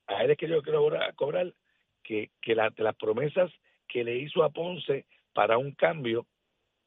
A 0.09 0.25
él 0.25 0.33
es 0.33 0.37
que 0.37 0.49
yo 0.49 0.57
le 0.57 0.63
quiero 0.63 0.85
cobrar, 1.15 1.55
que, 2.03 2.33
que 2.43 2.55
las 2.57 2.97
promesas 2.97 3.53
que 3.87 4.03
le 4.03 4.19
hizo 4.19 4.43
a 4.43 4.51
Ponce 4.51 5.07
para 5.33 5.59
un 5.59 5.71
cambio 5.71 6.27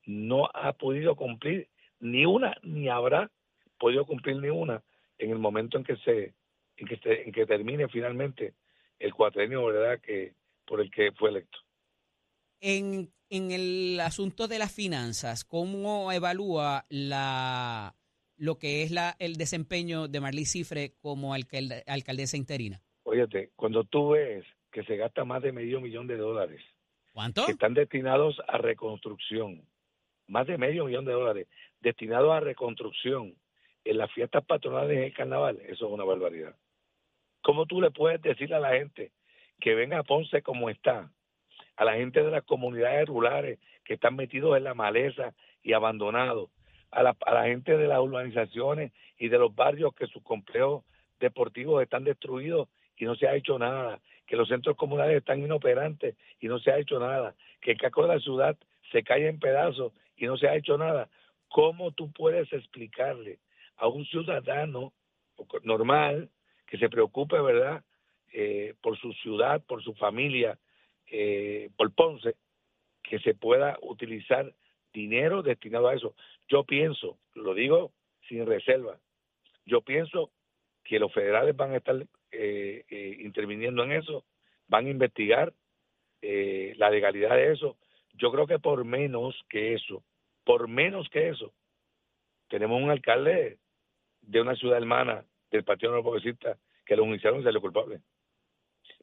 no 0.06 0.50
ha 0.54 0.74
podido 0.74 1.16
cumplir 1.16 1.70
ni 2.02 2.26
una, 2.26 2.58
ni 2.62 2.90
habrá 2.90 3.32
podido 3.78 4.06
cumplir 4.06 4.36
ni 4.36 4.50
una 4.50 4.84
en 5.20 5.32
el 5.32 5.38
momento 5.38 5.78
en 5.78 5.84
que 5.84 5.98
se, 5.98 6.34
en 6.78 6.88
que, 6.88 6.98
se, 6.98 7.24
en 7.24 7.32
que 7.32 7.46
termine 7.46 7.88
finalmente 7.88 8.56
el 8.98 9.14
cuatrenio, 9.14 9.66
¿verdad? 9.66 10.00
Que 10.02 10.34
por 10.66 10.82
el 10.82 10.90
que 10.90 11.12
fue 11.12 11.30
electo. 11.30 11.60
En, 12.62 13.12
en 13.30 13.52
el 13.52 14.00
asunto 14.00 14.48
de 14.48 14.60
las 14.60 14.74
finanzas, 14.74 15.46
¿cómo 15.46 16.12
evalúa 16.12 16.86
la 16.90 17.96
lo 18.38 18.58
que 18.58 18.84
es 18.84 18.92
la, 18.92 19.16
el 19.20 19.36
desempeño 19.36 20.08
de 20.08 20.22
Marlí 20.22 20.46
Cifre 20.46 20.94
como 21.02 21.34
alcaldesa 21.34 22.38
interina? 22.38 22.82
Óyete, 23.04 23.52
cuando 23.56 23.84
tú 23.84 24.12
ves 24.12 24.46
que 24.72 24.84
se 24.84 24.96
gasta 24.96 25.26
más 25.26 25.42
de 25.42 25.52
medio 25.52 25.82
millón 25.82 26.08
de 26.08 26.16
dólares 26.16 26.62
¿Cuánto? 27.14 27.46
Que 27.46 27.54
están 27.54 27.74
destinados 27.74 28.38
a 28.48 28.58
reconstrucción. 28.58 29.64
Más 30.28 30.48
de 30.48 30.58
medio 30.58 30.86
millón 30.86 31.06
de 31.06 31.12
dólares 31.12 31.48
destinados 31.82 32.32
a 32.32 32.40
reconstrucción 32.40 33.36
en 33.86 33.98
las 33.98 34.12
fiestas 34.12 34.44
patronales 34.46 34.98
en 34.98 35.04
el 35.04 35.14
carnaval. 35.14 35.60
Eso 35.64 35.88
es 35.88 35.92
una 35.92 36.04
barbaridad. 36.04 36.56
¿Cómo 37.42 37.66
tú 37.66 37.82
le 37.82 37.92
puedes 37.92 38.22
decir 38.22 38.54
a 38.54 38.60
la 38.60 38.72
gente 38.72 39.12
que 39.60 39.76
venga 39.76 40.00
a 40.00 40.04
Ponce 40.04 40.42
como 40.42 40.70
está? 40.70 41.12
A 41.76 41.86
la 41.86 41.94
gente 41.94 42.22
de 42.22 42.32
las 42.32 42.44
comunidades 42.44 43.08
rurales 43.08 43.60
que 43.84 43.94
están 43.94 44.16
metidos 44.16 44.58
en 44.58 44.66
la 44.66 44.74
maleza 44.74 45.34
y 45.64 45.74
abandonados. 45.74 46.50
A 46.92 47.04
la, 47.04 47.16
a 47.26 47.34
la 47.34 47.46
gente 47.46 47.78
de 47.78 47.88
las 47.88 48.00
urbanizaciones 48.00 48.92
y 49.18 49.30
de 49.30 49.38
los 49.38 49.56
barrios 49.56 49.94
que 49.94 50.08
sus 50.08 50.24
complejos 50.24 50.84
deportivos 51.20 51.84
están 51.84 52.04
destruidos 52.04 52.68
y 52.98 53.06
no 53.06 53.16
se 53.16 53.28
ha 53.28 53.36
hecho 53.36 53.60
nada 53.60 54.00
que 54.30 54.36
los 54.36 54.48
centros 54.48 54.78
comunales 54.78 55.18
están 55.18 55.40
inoperantes 55.40 56.16
y 56.40 56.48
no 56.48 56.60
se 56.60 56.72
ha 56.72 56.78
hecho 56.78 57.00
nada, 57.00 57.34
que 57.62 57.72
el 57.72 57.80
casco 57.80 58.04
de 58.04 58.14
la 58.14 58.20
ciudad 58.20 58.56
se 58.92 59.02
cae 59.02 59.28
en 59.28 59.40
pedazos 59.40 59.92
y 60.16 60.28
no 60.28 60.38
se 60.38 60.48
ha 60.48 60.56
hecho 60.56 60.78
nada. 60.78 61.10
¿Cómo 61.48 61.92
tú 61.92 62.12
puedes 62.12 62.54
explicarle 62.54 63.40
a 63.80 63.88
un 63.88 64.06
ciudadano 64.06 64.94
normal 65.64 66.30
que 66.66 66.78
se 66.78 66.90
preocupe, 66.90 67.40
¿verdad?, 67.40 67.84
eh, 68.32 68.76
por 68.82 68.98
su 69.00 69.12
ciudad, 69.14 69.64
por 69.66 69.84
su 69.84 69.96
familia, 69.96 70.60
eh, 71.08 71.70
por 71.76 71.92
Ponce, 71.94 72.36
que 73.02 73.20
se 73.20 73.34
pueda 73.34 73.78
utilizar 73.82 74.54
dinero 74.94 75.42
destinado 75.42 75.88
a 75.88 75.96
eso. 75.96 76.16
Yo 76.48 76.64
pienso, 76.64 77.18
lo 77.34 77.54
digo 77.54 77.92
sin 78.28 78.46
reserva, 78.46 79.00
yo 79.66 79.82
pienso 79.82 80.32
que 80.84 81.00
los 81.00 81.14
federales 81.14 81.56
van 81.56 81.74
a 81.74 81.78
estar 81.78 81.96
eh, 82.32 82.84
eh, 82.90 83.18
interviniendo 83.22 83.84
en 83.84 83.92
eso, 83.92 84.26
van 84.68 84.88
a 84.88 84.90
investigar 84.90 85.54
eh, 86.22 86.74
la 86.78 86.90
legalidad 86.90 87.36
de 87.36 87.54
eso. 87.54 87.78
Yo 88.14 88.32
creo 88.32 88.48
que 88.48 88.60
por 88.60 88.84
menos 88.86 89.40
que 89.50 89.74
eso, 89.74 90.04
por 90.44 90.68
menos 90.68 91.10
que 91.10 91.30
eso, 91.30 91.54
tenemos 92.48 92.82
un 92.82 92.90
alcalde 92.90 93.58
de 94.22 94.42
una 94.42 94.56
ciudad 94.56 94.78
hermana 94.78 95.26
del 95.52 95.64
Partido 95.64 95.94
No 95.94 96.04
Progresista 96.04 96.58
que 96.86 96.96
lo 96.96 97.06
iniciaron 97.06 97.42
y 97.42 97.44
se 97.44 97.52
le 97.52 97.60
culpable 97.60 98.02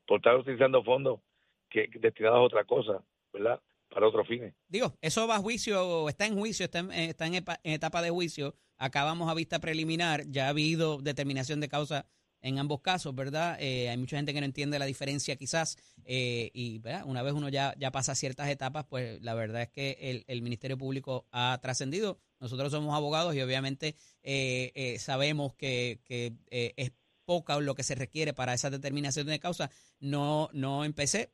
por 0.07 0.19
estar 0.19 0.37
utilizando 0.37 0.83
fondos 0.83 1.21
que 1.69 1.89
destinados 2.01 2.39
a 2.39 2.43
otra 2.43 2.65
cosa, 2.65 3.03
¿verdad? 3.33 3.61
Para 3.89 4.07
otros 4.07 4.27
fines. 4.27 4.55
Digo, 4.69 4.95
eso 5.01 5.27
va 5.27 5.37
a 5.37 5.41
juicio, 5.41 6.09
está 6.09 6.27
en 6.27 6.37
juicio, 6.37 6.65
está 6.65 6.81
en, 6.81 6.93
está 6.93 7.27
en 7.27 7.45
etapa 7.65 8.03
de 8.03 8.11
juicio. 8.11 8.55
Acabamos 8.79 9.31
a 9.31 9.35
vista 9.35 9.59
preliminar, 9.59 10.25
ya 10.29 10.47
ha 10.47 10.51
habido 10.51 10.99
determinación 10.99 11.61
de 11.61 11.69
causa 11.69 12.07
en 12.41 12.59
ambos 12.59 12.81
casos, 12.81 13.15
¿verdad? 13.15 13.57
Eh, 13.61 13.89
hay 13.89 13.97
mucha 13.97 14.17
gente 14.17 14.33
que 14.33 14.41
no 14.41 14.47
entiende 14.47 14.79
la 14.79 14.85
diferencia 14.85 15.37
quizás 15.37 15.77
eh, 16.05 16.51
y 16.53 16.81
una 17.05 17.23
vez 17.23 17.33
uno 17.33 17.49
ya, 17.49 17.75
ya 17.79 17.91
pasa 17.91 18.15
ciertas 18.15 18.49
etapas, 18.49 18.85
pues 18.85 19.21
la 19.23 19.35
verdad 19.35 19.63
es 19.63 19.71
que 19.71 20.25
el, 20.27 20.43
Ministerio 20.43 20.79
Público 20.79 21.27
ha 21.33 21.59
trascendido. 21.61 22.21
Nosotros 22.41 22.71
somos 22.71 22.95
abogados 22.95 23.35
y 23.35 23.41
obviamente 23.41 23.95
eh, 24.23 24.97
sabemos 24.99 25.55
que, 25.55 26.01
que 26.05 26.35
es 26.49 26.93
poca 27.25 27.59
lo 27.61 27.75
que 27.75 27.83
se 27.83 27.95
requiere 27.95 28.33
para 28.33 28.55
esa 28.55 28.71
determinación 28.71 29.27
de 29.27 29.39
causa. 29.39 29.71
No, 30.01 30.49
no 30.53 30.85
empecé. 30.85 31.31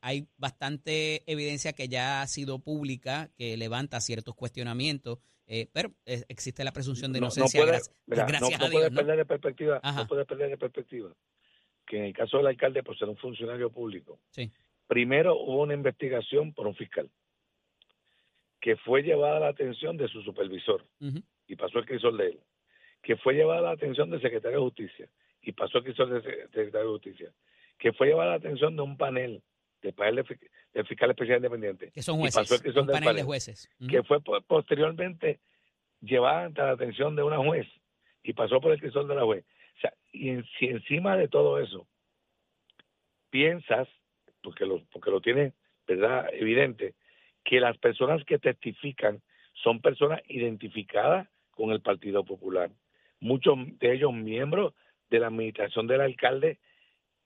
hay 0.00 0.28
bastante 0.36 1.30
evidencia 1.30 1.72
que 1.72 1.88
ya 1.88 2.22
ha 2.22 2.26
sido 2.26 2.60
pública, 2.60 3.30
que 3.36 3.56
levanta 3.56 4.00
ciertos 4.00 4.34
cuestionamientos 4.34 5.18
eh, 5.46 5.68
pero 5.72 5.90
eh, 6.06 6.22
existe 6.28 6.64
la 6.64 6.72
presunción 6.72 7.12
de 7.12 7.18
inocencia 7.18 7.60
no, 7.60 7.66
gracias, 7.66 7.90
no, 8.60 8.70
Puedes 8.70 8.90
perder 8.90 9.16
de 9.18 9.24
perspectiva, 9.26 9.80
no 9.84 10.06
puedes 10.06 10.26
perder 10.26 10.48
de 10.48 10.56
perspectiva 10.56 11.10
que 11.86 11.98
en 11.98 12.04
el 12.04 12.14
caso 12.14 12.38
del 12.38 12.46
alcalde, 12.46 12.82
por 12.82 12.96
ser 12.96 13.10
un 13.10 13.16
funcionario 13.18 13.70
público, 13.70 14.18
primero 14.86 15.36
hubo 15.36 15.62
una 15.62 15.74
investigación 15.74 16.54
por 16.54 16.66
un 16.66 16.74
fiscal 16.74 17.10
que 18.64 18.76
fue 18.76 19.02
llevada 19.02 19.36
a 19.36 19.40
la 19.40 19.48
atención 19.48 19.98
de 19.98 20.08
su 20.08 20.22
supervisor 20.22 20.82
y 21.46 21.54
pasó 21.54 21.80
el 21.80 21.84
crisol 21.84 22.16
de 22.16 22.28
él, 22.28 22.40
que 23.02 23.14
fue 23.18 23.34
llevada 23.34 23.58
a 23.58 23.62
la 23.64 23.70
atención 23.72 24.08
del 24.08 24.22
secretario 24.22 24.56
de 24.56 24.64
justicia 24.64 25.06
y 25.42 25.52
pasó 25.52 25.76
el 25.76 25.84
crisol 25.84 26.08
del 26.08 26.22
secretario 26.22 26.72
de 26.72 26.94
justicia, 26.94 27.32
que 27.76 27.92
fue 27.92 28.06
llevada 28.06 28.30
a 28.30 28.30
la 28.30 28.38
atención 28.38 28.74
de 28.74 28.80
un 28.80 28.96
panel 28.96 29.42
del 29.82 29.92
panel 29.92 30.24
del 30.72 30.86
fiscal 30.86 31.10
especial 31.10 31.36
independiente. 31.36 31.90
Que 31.90 32.00
son 32.00 32.18
jueces, 32.18 32.74
un 32.74 32.86
panel, 32.86 33.16
de 33.16 33.22
jueces. 33.22 33.68
Que 33.86 34.02
fue 34.02 34.22
posteriormente 34.22 35.40
llevada 36.00 36.46
ante 36.46 36.62
la 36.62 36.70
atención 36.70 37.14
de 37.16 37.22
una 37.22 37.36
juez 37.36 37.66
y 38.22 38.32
pasó 38.32 38.62
por 38.62 38.72
el 38.72 38.80
crisol 38.80 39.06
de 39.06 39.14
la 39.14 39.24
juez. 39.24 39.44
O 39.76 39.80
sea, 39.82 39.92
y 40.10 40.40
si 40.58 40.68
encima 40.68 41.18
de 41.18 41.28
todo 41.28 41.60
eso 41.60 41.86
piensas, 43.28 43.88
porque 44.42 44.64
lo, 44.64 44.82
porque 44.86 45.10
lo 45.10 45.20
tienes, 45.20 45.52
¿verdad?, 45.86 46.30
evidente, 46.32 46.94
que 47.44 47.60
las 47.60 47.76
personas 47.78 48.24
que 48.24 48.38
testifican 48.38 49.22
son 49.62 49.80
personas 49.80 50.20
identificadas 50.28 51.28
con 51.50 51.70
el 51.70 51.80
Partido 51.80 52.24
Popular. 52.24 52.70
Muchos 53.20 53.56
de 53.78 53.94
ellos 53.94 54.12
miembros 54.12 54.74
de 55.10 55.20
la 55.20 55.28
administración 55.28 55.86
del 55.86 56.00
alcalde 56.00 56.58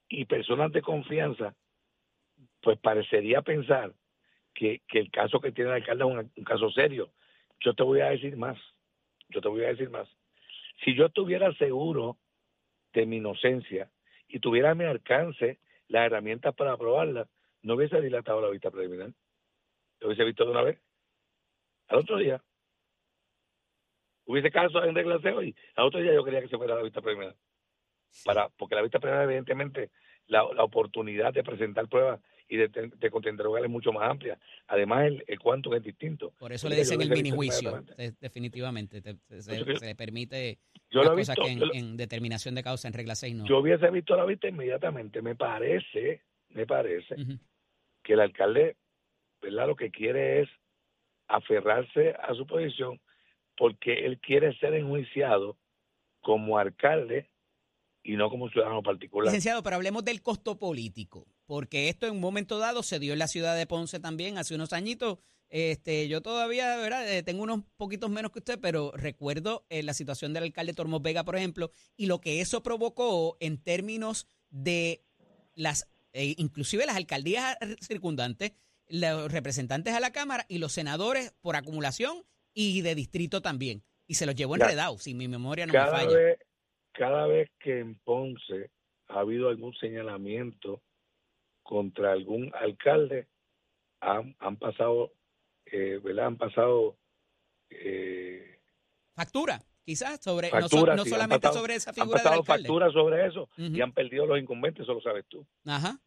y 0.08 0.24
personas 0.26 0.72
de 0.72 0.82
confianza 0.82 1.54
pues 2.60 2.78
parecería 2.78 3.42
pensar 3.42 3.92
que, 4.54 4.82
el 4.88 5.10
caso 5.10 5.40
que 5.40 5.52
tiene 5.52 5.70
el 5.70 5.76
alcalde 5.76 6.04
es 6.04 6.10
un, 6.36 6.44
caso 6.44 6.70
serio. 6.70 7.12
Yo 7.60 7.74
te 7.74 7.82
voy 7.82 8.00
a 8.00 8.10
decir 8.10 8.36
más, 8.36 8.58
yo 9.28 9.40
te 9.40 9.48
voy 9.48 9.64
a 9.64 9.68
decir 9.68 9.90
más. 9.90 10.08
Si 10.84 10.94
yo 10.94 11.06
estuviera 11.06 11.52
seguro 11.54 12.18
de 12.92 13.06
mi 13.06 13.16
inocencia 13.16 13.90
y 14.28 14.40
tuviera 14.40 14.72
a 14.72 14.74
mi 14.74 14.84
alcance 14.84 15.58
las 15.88 16.06
herramientas 16.06 16.54
para 16.54 16.72
aprobarla, 16.72 17.28
no 17.62 17.74
hubiese 17.74 18.00
dilatado 18.00 18.40
la 18.40 18.50
vista 18.50 18.70
preliminar. 18.70 19.12
Lo 20.00 20.08
hubiese 20.08 20.24
visto 20.24 20.44
de 20.44 20.50
una 20.50 20.62
vez. 20.62 20.78
Al 21.88 21.98
otro 21.98 22.18
día. 22.18 22.42
Hubiese 24.26 24.50
caso 24.50 24.84
en 24.84 24.94
regla 24.94 25.18
de 25.18 25.32
hoy. 25.32 25.56
Al 25.74 25.86
otro 25.86 26.00
día 26.00 26.12
yo 26.12 26.24
quería 26.24 26.42
que 26.42 26.48
se 26.48 26.56
fuera 26.56 26.74
la 26.74 26.82
vista 26.82 27.00
preliminar. 27.00 27.34
Para, 28.24 28.48
porque 28.50 28.74
la 28.74 28.82
vista 28.82 28.98
preliminar, 28.98 29.24
evidentemente, 29.24 29.90
la, 30.26 30.46
la 30.54 30.64
oportunidad 30.64 31.32
de 31.32 31.42
presentar 31.42 31.88
pruebas 31.88 32.20
y 32.48 32.56
de, 32.56 32.68
de 32.68 33.10
contrainterrogar 33.10 33.62
es 33.64 33.70
mucho 33.70 33.92
más 33.92 34.10
amplia. 34.10 34.38
Además, 34.66 35.06
el, 35.06 35.24
el 35.26 35.38
cuánto 35.38 35.74
es 35.74 35.82
distinto. 35.82 36.32
Por 36.38 36.52
eso 36.52 36.68
le 36.68 36.76
dicen 36.76 37.00
el 37.00 37.10
mini 37.10 37.30
juicio, 37.30 37.82
definitivamente. 38.20 39.02
se, 39.28 39.64
le 39.86 39.94
permite 39.94 40.58
yo 40.90 41.02
las 41.02 41.10
cosas 41.10 41.36
que 41.36 41.78
en, 41.78 41.96
determinación 41.96 42.54
de 42.54 42.62
causa 42.62 42.88
en 42.88 42.94
regla 42.94 43.14
6 43.14 43.34
no. 43.34 43.46
Yo 43.46 43.58
hubiese 43.58 43.90
visto 43.90 44.16
la 44.16 44.24
vista 44.24 44.48
inmediatamente. 44.48 45.20
Me 45.20 45.34
parece, 45.36 46.22
me 46.50 46.66
parece 46.66 47.16
que 48.02 48.14
el 48.14 48.20
alcalde, 48.20 48.76
¿verdad? 49.40 49.66
Lo 49.66 49.76
que 49.76 49.90
quiere 49.90 50.42
es 50.42 50.48
aferrarse 51.28 52.14
a 52.20 52.34
su 52.34 52.46
posición 52.46 53.00
porque 53.56 54.06
él 54.06 54.18
quiere 54.20 54.56
ser 54.58 54.74
enjuiciado 54.74 55.58
como 56.20 56.58
alcalde 56.58 57.28
y 58.02 58.16
no 58.16 58.30
como 58.30 58.48
ciudadano 58.48 58.82
particular. 58.82 59.26
Licenciado, 59.26 59.62
pero 59.62 59.76
hablemos 59.76 60.04
del 60.04 60.22
costo 60.22 60.58
político, 60.58 61.26
porque 61.46 61.88
esto 61.88 62.06
en 62.06 62.14
un 62.14 62.20
momento 62.20 62.58
dado 62.58 62.82
se 62.82 62.98
dio 62.98 63.12
en 63.12 63.18
la 63.18 63.28
ciudad 63.28 63.56
de 63.56 63.66
Ponce 63.66 64.00
también 64.00 64.38
hace 64.38 64.54
unos 64.54 64.72
añitos. 64.72 65.18
Este, 65.50 66.08
yo 66.08 66.20
todavía, 66.20 66.76
¿verdad? 66.76 67.10
Eh, 67.10 67.22
tengo 67.22 67.42
unos 67.42 67.64
poquitos 67.76 68.10
menos 68.10 68.32
que 68.32 68.40
usted, 68.40 68.58
pero 68.60 68.92
recuerdo 68.94 69.66
eh, 69.70 69.82
la 69.82 69.94
situación 69.94 70.32
del 70.32 70.44
alcalde 70.44 70.74
Tormos 70.74 71.02
Vega, 71.02 71.24
por 71.24 71.36
ejemplo, 71.36 71.70
y 71.96 72.06
lo 72.06 72.20
que 72.20 72.40
eso 72.40 72.62
provocó 72.62 73.36
en 73.40 73.58
términos 73.58 74.26
de 74.50 75.02
las, 75.54 75.88
eh, 76.12 76.34
inclusive 76.36 76.86
las 76.86 76.96
alcaldías 76.96 77.56
circundantes, 77.80 78.52
los 78.88 79.30
representantes 79.30 79.94
a 79.94 80.00
la 80.00 80.12
Cámara 80.12 80.44
y 80.48 80.58
los 80.58 80.72
senadores 80.72 81.34
por 81.40 81.56
acumulación 81.56 82.24
y 82.54 82.82
de 82.82 82.94
distrito 82.94 83.40
también. 83.40 83.82
Y 84.06 84.14
se 84.14 84.26
los 84.26 84.34
llevó 84.34 84.54
enredado, 84.54 84.98
si 84.98 85.14
mi 85.14 85.28
memoria 85.28 85.66
no 85.66 85.72
me 85.72 85.78
falla. 85.78 86.16
Vez, 86.16 86.38
cada 86.92 87.26
vez 87.26 87.50
que 87.60 87.78
en 87.78 87.98
Ponce 88.00 88.70
ha 89.08 89.20
habido 89.20 89.48
algún 89.48 89.74
señalamiento 89.74 90.82
contra 91.62 92.12
algún 92.12 92.50
alcalde, 92.54 93.28
han, 94.00 94.34
han 94.38 94.56
pasado, 94.56 95.12
eh, 95.66 96.00
¿verdad? 96.02 96.26
Han 96.26 96.36
pasado... 96.38 96.96
Eh, 97.70 98.58
factura, 99.14 99.60
quizás, 99.84 100.20
sobre 100.22 100.50
no, 100.50 100.68
solamente 101.04 101.48
sobre 101.52 101.74
esa 101.74 101.92
figura 101.92 102.20
han 102.20 102.24
pasado 102.24 102.44
factura 102.44 102.90
sobre 102.90 103.26
eso 103.26 103.48
y 103.56 103.80
han 103.80 103.92
perdido 103.92 104.24
los 104.24 104.38
incumbentes, 104.38 104.84
eso 104.84 104.94
lo 104.94 105.02
sabes 105.02 105.26
tú. 105.28 105.46
Ajá. 105.66 106.00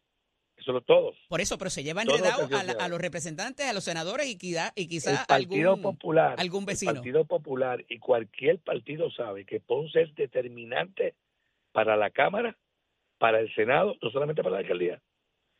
Eso 0.62 0.72
lo 0.72 0.80
todos. 0.80 1.16
Por 1.28 1.40
eso, 1.40 1.58
pero 1.58 1.70
se 1.70 1.82
lleva 1.82 2.02
enredado 2.02 2.48
a, 2.78 2.88
los 2.88 3.00
representantes, 3.00 3.66
a 3.66 3.72
los 3.72 3.82
senadores 3.82 4.28
y, 4.28 4.38
quizás 4.38 4.72
y 4.76 4.86
quizá 4.86 5.24
algún, 5.24 5.82
Popular, 5.82 6.36
algún 6.38 6.64
vecino. 6.64 6.92
El 6.92 6.98
Partido 6.98 7.24
Popular 7.24 7.84
y 7.88 7.98
cualquier 7.98 8.60
partido 8.60 9.10
sabe 9.10 9.44
que 9.44 9.58
Ponce 9.58 10.02
es 10.02 10.14
determinante 10.14 11.16
para 11.72 11.96
la 11.96 12.10
Cámara, 12.10 12.56
para 13.18 13.40
el 13.40 13.52
Senado, 13.56 13.96
no 14.00 14.10
solamente 14.10 14.44
para 14.44 14.54
la 14.54 14.60
alcaldía, 14.60 15.02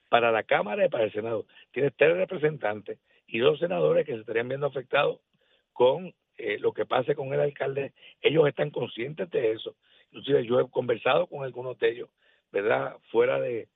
para 0.08 0.30
la 0.30 0.44
Cámara 0.44 0.86
y 0.86 0.88
para 0.88 1.04
el 1.04 1.12
Senado. 1.12 1.46
Tiene 1.72 1.90
tres 1.90 2.16
representantes 2.16 3.00
y 3.26 3.40
dos 3.40 3.58
senadores 3.58 4.06
que 4.06 4.12
se 4.12 4.20
estarían 4.20 4.46
viendo 4.46 4.68
afectados 4.68 5.18
con 5.72 6.14
eh, 6.38 6.60
lo 6.60 6.72
que 6.72 6.86
pase 6.86 7.16
con 7.16 7.32
el 7.34 7.40
alcalde. 7.40 7.92
Ellos 8.20 8.46
están 8.46 8.70
conscientes 8.70 9.28
de 9.30 9.50
eso. 9.50 9.74
Inclusive 10.12 10.46
yo 10.46 10.60
he 10.60 10.70
conversado 10.70 11.26
con 11.26 11.42
algunos 11.42 11.76
de 11.80 11.90
ellos, 11.90 12.08
¿verdad? 12.52 12.98
Fuera 13.10 13.40
de, 13.40 13.66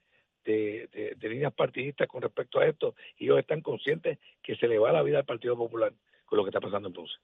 de, 0.46 1.16
líneas 1.20 1.52
partidistas 1.52 2.08
con 2.08 2.22
respecto 2.22 2.60
a 2.60 2.66
esto 2.66 2.94
y 3.18 3.24
ellos 3.24 3.38
están 3.38 3.60
conscientes 3.60 4.18
que 4.42 4.56
se 4.56 4.68
le 4.68 4.78
va 4.78 4.92
la 4.92 5.02
vida 5.02 5.18
al 5.18 5.24
Partido 5.24 5.56
Popular 5.56 5.92
con 6.24 6.38
lo 6.38 6.44
que 6.44 6.50
está 6.50 6.60
pasando 6.60 6.88
entonces. 6.88 7.16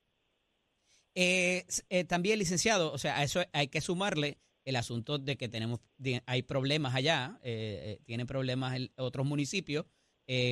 Eh, 1.14 1.64
eh, 1.90 2.04
también, 2.04 2.38
licenciado, 2.38 2.92
o 2.92 2.98
sea, 2.98 3.18
a 3.18 3.22
eso 3.22 3.42
hay 3.52 3.68
que 3.68 3.80
sumarle 3.80 4.38
el 4.64 4.76
asunto 4.76 5.18
de 5.18 5.36
que 5.36 5.48
tenemos 5.48 5.80
hay 6.26 6.42
problemas 6.42 6.94
allá, 6.94 7.38
eh, 7.42 7.98
tienen 8.04 8.26
problemas 8.26 8.76
en 8.76 8.90
otros 8.96 9.26
municipios 9.26 9.86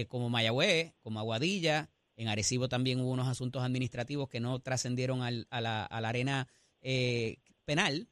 como 0.08 0.28
Mayagüez, 0.28 0.92
como 1.00 1.20
Aguadilla, 1.20 1.88
en 2.16 2.28
Arecibo 2.28 2.68
también 2.68 3.00
hubo 3.00 3.12
unos 3.12 3.28
asuntos 3.28 3.62
administrativos 3.62 4.28
que 4.28 4.38
no 4.38 4.58
trascendieron 4.58 5.22
a, 5.22 5.30
la, 5.30 5.84
a 5.84 6.00
la 6.02 6.08
arena 6.10 6.48
penal, 7.64 8.08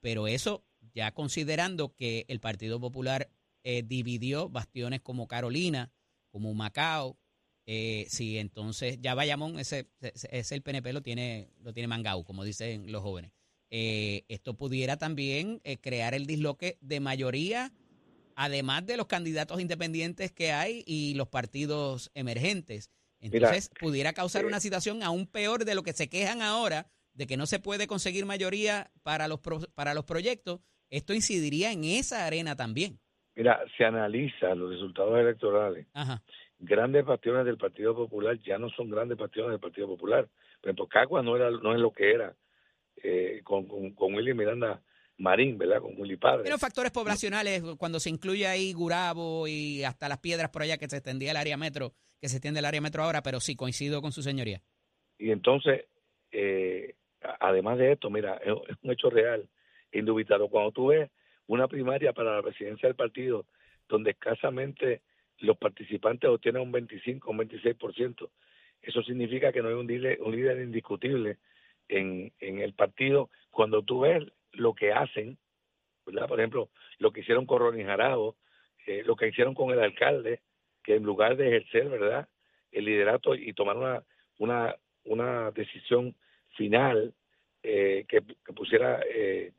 pero 0.00 0.26
eso 0.26 0.64
ya 0.92 1.12
considerando 1.12 1.94
que 1.94 2.24
el 2.26 2.40
Partido 2.40 2.80
Popular 2.80 3.28
eh, 3.70 3.82
dividió 3.82 4.48
bastiones 4.48 5.02
como 5.02 5.28
Carolina, 5.28 5.92
como 6.30 6.54
Macao. 6.54 7.18
Eh, 7.66 8.06
sí, 8.08 8.38
entonces 8.38 8.96
ya 9.02 9.14
Bayamón, 9.14 9.58
ese, 9.58 9.90
ese, 10.00 10.54
el 10.54 10.62
PNP 10.62 10.90
lo 10.94 11.02
tiene, 11.02 11.50
lo 11.60 11.74
tiene 11.74 11.86
mangao, 11.86 12.24
como 12.24 12.44
dicen 12.44 12.90
los 12.90 13.02
jóvenes. 13.02 13.30
Eh, 13.68 14.24
esto 14.28 14.56
pudiera 14.56 14.96
también 14.96 15.60
eh, 15.64 15.76
crear 15.76 16.14
el 16.14 16.24
disloque 16.24 16.78
de 16.80 17.00
mayoría, 17.00 17.74
además 18.36 18.86
de 18.86 18.96
los 18.96 19.06
candidatos 19.06 19.60
independientes 19.60 20.32
que 20.32 20.50
hay 20.50 20.82
y 20.86 21.12
los 21.12 21.28
partidos 21.28 22.10
emergentes. 22.14 22.90
Entonces, 23.20 23.68
pudiera 23.78 24.14
causar 24.14 24.46
una 24.46 24.60
situación 24.60 25.02
aún 25.02 25.26
peor 25.26 25.66
de 25.66 25.74
lo 25.74 25.82
que 25.82 25.92
se 25.92 26.08
quejan 26.08 26.40
ahora, 26.40 26.90
de 27.12 27.26
que 27.26 27.36
no 27.36 27.44
se 27.44 27.58
puede 27.58 27.86
conseguir 27.86 28.24
mayoría 28.24 28.90
para 29.02 29.28
los, 29.28 29.40
para 29.74 29.92
los 29.92 30.06
proyectos. 30.06 30.60
Esto 30.88 31.12
incidiría 31.12 31.70
en 31.70 31.84
esa 31.84 32.24
arena 32.24 32.56
también. 32.56 32.98
Mira, 33.38 33.64
se 33.76 33.84
analiza 33.84 34.52
los 34.56 34.72
resultados 34.72 35.16
electorales. 35.16 35.86
Grandes 36.58 37.04
bastiones 37.04 37.46
del 37.46 37.56
Partido 37.56 37.94
Popular 37.94 38.36
ya 38.40 38.58
no 38.58 38.68
son 38.70 38.90
grandes 38.90 39.16
bastiones 39.16 39.52
del 39.52 39.60
Partido 39.60 39.86
Popular. 39.86 40.26
Por 40.60 40.68
ejemplo, 40.68 40.88
Cagua 40.88 41.22
no, 41.22 41.36
era, 41.36 41.48
no 41.48 41.72
es 41.72 41.78
lo 41.78 41.92
que 41.92 42.10
era 42.10 42.34
eh, 43.00 43.40
con, 43.44 43.68
con, 43.94 44.12
Miranda 44.12 44.82
Marín, 45.18 45.56
¿verdad? 45.56 45.80
Con 45.80 45.94
Willy 45.96 46.16
Padre. 46.16 46.42
Pero 46.42 46.58
factores 46.58 46.90
poblacionales, 46.90 47.62
cuando 47.78 48.00
se 48.00 48.10
incluye 48.10 48.44
ahí 48.44 48.72
Gurabo 48.72 49.46
y 49.46 49.84
hasta 49.84 50.08
las 50.08 50.18
piedras 50.18 50.50
por 50.50 50.62
allá 50.62 50.76
que 50.76 50.88
se 50.88 50.96
extendía 50.96 51.30
el 51.30 51.36
área 51.36 51.56
metro, 51.56 51.92
que 52.20 52.28
se 52.28 52.38
extiende 52.38 52.58
el 52.58 52.66
área 52.66 52.80
metro 52.80 53.04
ahora, 53.04 53.22
pero 53.22 53.38
sí 53.38 53.54
coincido 53.54 54.02
con 54.02 54.10
su 54.10 54.24
señoría. 54.24 54.62
Y 55.16 55.30
entonces, 55.30 55.84
eh, 56.32 56.96
además 57.38 57.78
de 57.78 57.92
esto, 57.92 58.10
mira, 58.10 58.40
es, 58.44 58.52
un 58.82 58.90
hecho 58.90 59.10
real, 59.10 59.48
indubitado. 59.92 60.48
Cuando 60.48 60.72
tú 60.72 60.88
ves 60.88 61.08
una 61.48 61.66
primaria 61.66 62.12
para 62.12 62.36
la 62.36 62.42
presidencia 62.42 62.88
del 62.88 62.96
partido 62.96 63.46
donde 63.88 64.12
escasamente 64.12 65.02
los 65.38 65.56
participantes 65.56 66.28
obtienen 66.30 66.62
un 66.62 66.72
25 66.72 67.28
o 67.28 67.32
un 67.32 67.38
26%. 67.38 68.30
Eso 68.82 69.02
significa 69.02 69.52
que 69.52 69.62
no 69.62 69.68
hay 69.68 69.74
un 69.74 69.86
líder, 69.86 70.20
un 70.22 70.34
líder 70.34 70.60
indiscutible 70.60 71.38
en, 71.88 72.32
en 72.38 72.58
el 72.60 72.74
partido. 72.74 73.30
Cuando 73.50 73.82
tú 73.82 74.00
ves 74.00 74.24
lo 74.52 74.74
que 74.74 74.92
hacen, 74.92 75.38
¿verdad? 76.06 76.28
por 76.28 76.38
ejemplo, 76.38 76.70
lo 76.98 77.12
que 77.12 77.20
hicieron 77.20 77.46
con 77.46 77.60
Ronnie 77.60 77.84
Jarabo, 77.84 78.36
eh, 78.86 79.02
lo 79.04 79.16
que 79.16 79.28
hicieron 79.28 79.54
con 79.54 79.70
el 79.70 79.80
alcalde, 79.80 80.40
que 80.82 80.96
en 80.96 81.02
lugar 81.02 81.36
de 81.36 81.48
ejercer 81.48 81.88
verdad 81.88 82.28
el 82.72 82.84
liderato 82.84 83.34
y 83.34 83.52
tomar 83.52 83.76
una, 83.76 84.02
una, 84.38 84.76
una 85.04 85.50
decisión 85.50 86.14
final 86.56 87.14
eh, 87.62 88.04
que, 88.08 88.22
que, 88.22 88.52
pusiera 88.52 89.00
eh, 89.10 89.52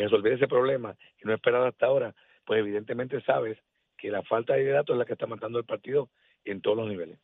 resolver 0.00 0.32
ese 0.32 0.48
problema 0.48 0.96
y 1.22 1.26
no 1.26 1.34
esperar 1.34 1.66
hasta 1.66 1.86
ahora, 1.86 2.14
pues 2.44 2.60
evidentemente 2.60 3.20
sabes 3.22 3.58
que 3.96 4.10
la 4.10 4.22
falta 4.22 4.54
de 4.54 4.64
datos 4.66 4.94
es 4.94 4.98
la 4.98 5.04
que 5.04 5.14
está 5.14 5.26
matando 5.26 5.58
el 5.58 5.64
partido 5.64 6.10
en 6.44 6.60
todos 6.60 6.76
los 6.76 6.88
niveles. 6.88 7.18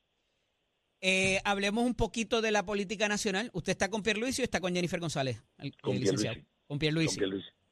Eh, 1.00 1.40
hablemos 1.44 1.84
un 1.84 1.94
poquito 1.94 2.40
de 2.40 2.52
la 2.52 2.64
política 2.64 3.08
nacional. 3.08 3.50
¿Usted 3.52 3.72
está 3.72 3.90
con 3.90 4.02
Pierluisi 4.02 4.42
o 4.42 4.44
está 4.44 4.60
con 4.60 4.72
Jennifer 4.72 5.00
González? 5.00 5.42
con, 5.80 5.96
Pierluisi. 5.98 6.28
con 6.66 6.78
Pierluisi. 6.78 7.20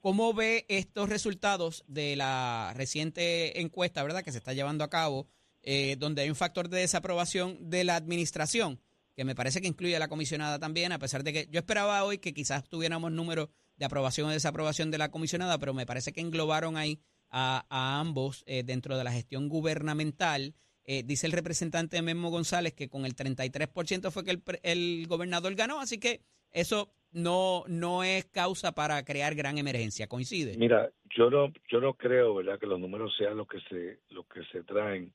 ¿Cómo 0.01 0.35
ve 0.35 0.65
estos 0.69 1.09
resultados 1.09 1.85
de 1.87 2.17
la 2.17 2.73
reciente 2.75 3.61
encuesta, 3.61 4.03
verdad, 4.03 4.25
que 4.25 4.33
se 4.33 4.39
está 4.39 4.53
llevando 4.53 4.83
a 4.83 4.91
cabo, 4.91 5.29
eh, 5.63 5.97
donde 5.99 6.23
hay 6.23 6.31
un 6.31 6.37
factor 6.37 6.69
de 6.69 6.79
desaprobación 6.79 7.71
de 7.71 7.85
la 7.85 7.97
administración, 7.97 8.81
que 9.15 9.25
me 9.25 9.35
parece 9.35 9.61
que 9.61 9.69
incluye 9.69 9.95
a 9.95 9.99
la 9.99 10.09
comisionada 10.09 10.59
también, 10.59 10.91
a 10.91 10.99
pesar 10.99 11.23
de 11.23 11.33
que 11.33 11.49
yo 11.51 11.61
esperaba 11.61 12.03
hoy 12.03 12.19
que 12.19 12.33
quizás 12.33 12.67
tuviéramos 12.69 13.13
números 13.13 13.51
de 13.81 13.87
aprobación 13.87 14.29
o 14.29 14.31
desaprobación 14.31 14.91
de 14.91 14.99
la 14.99 15.11
comisionada, 15.11 15.59
pero 15.59 15.73
me 15.73 15.87
parece 15.87 16.13
que 16.13 16.21
englobaron 16.21 16.77
ahí 16.77 17.01
a, 17.31 17.65
ambos 17.99 18.45
eh, 18.47 18.63
dentro 18.63 18.99
de 18.99 19.05
la 19.05 19.11
gestión 19.11 19.49
gubernamental. 19.49 20.55
Eh, 20.85 21.03
dice 21.03 21.27
el 21.27 21.33
representante 21.33 22.03
Memo 22.03 22.31
González 22.31 22.75
que 22.75 22.91
con 22.91 23.07
el 23.07 23.17
33% 23.17 24.11
fue 24.11 24.25
que 24.25 24.33
el, 24.33 24.43
el, 24.63 25.07
gobernador 25.09 25.55
ganó, 25.55 25.81
así 25.81 25.99
que 25.99 26.21
eso 26.53 26.93
no 27.13 27.65
no 27.69 28.05
es 28.05 28.27
causa 28.27 28.73
para 28.73 29.03
crear 29.05 29.35
gran 29.35 29.57
emergencia, 29.57 30.09
coincide. 30.09 30.59
Mira, 30.59 30.91
yo 31.17 31.31
no 31.31 31.51
yo 31.71 31.81
no 31.81 31.95
creo, 31.95 32.35
¿verdad? 32.35 32.59
que 32.59 32.67
los 32.67 32.79
números 32.79 33.15
sean 33.17 33.37
los 33.37 33.49
que 33.49 33.61
se 33.69 34.01
los 34.11 34.27
que 34.27 34.45
se 34.53 34.63
traen 34.65 35.13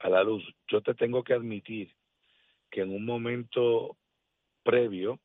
a 0.00 0.08
la 0.10 0.22
luz. 0.22 0.44
Yo 0.68 0.82
te 0.82 0.94
tengo 0.94 1.24
que 1.24 1.32
admitir 1.32 1.90
que 2.70 2.82
en 2.82 2.90
un 2.90 3.06
momento 3.06 3.96
previo 4.62 5.18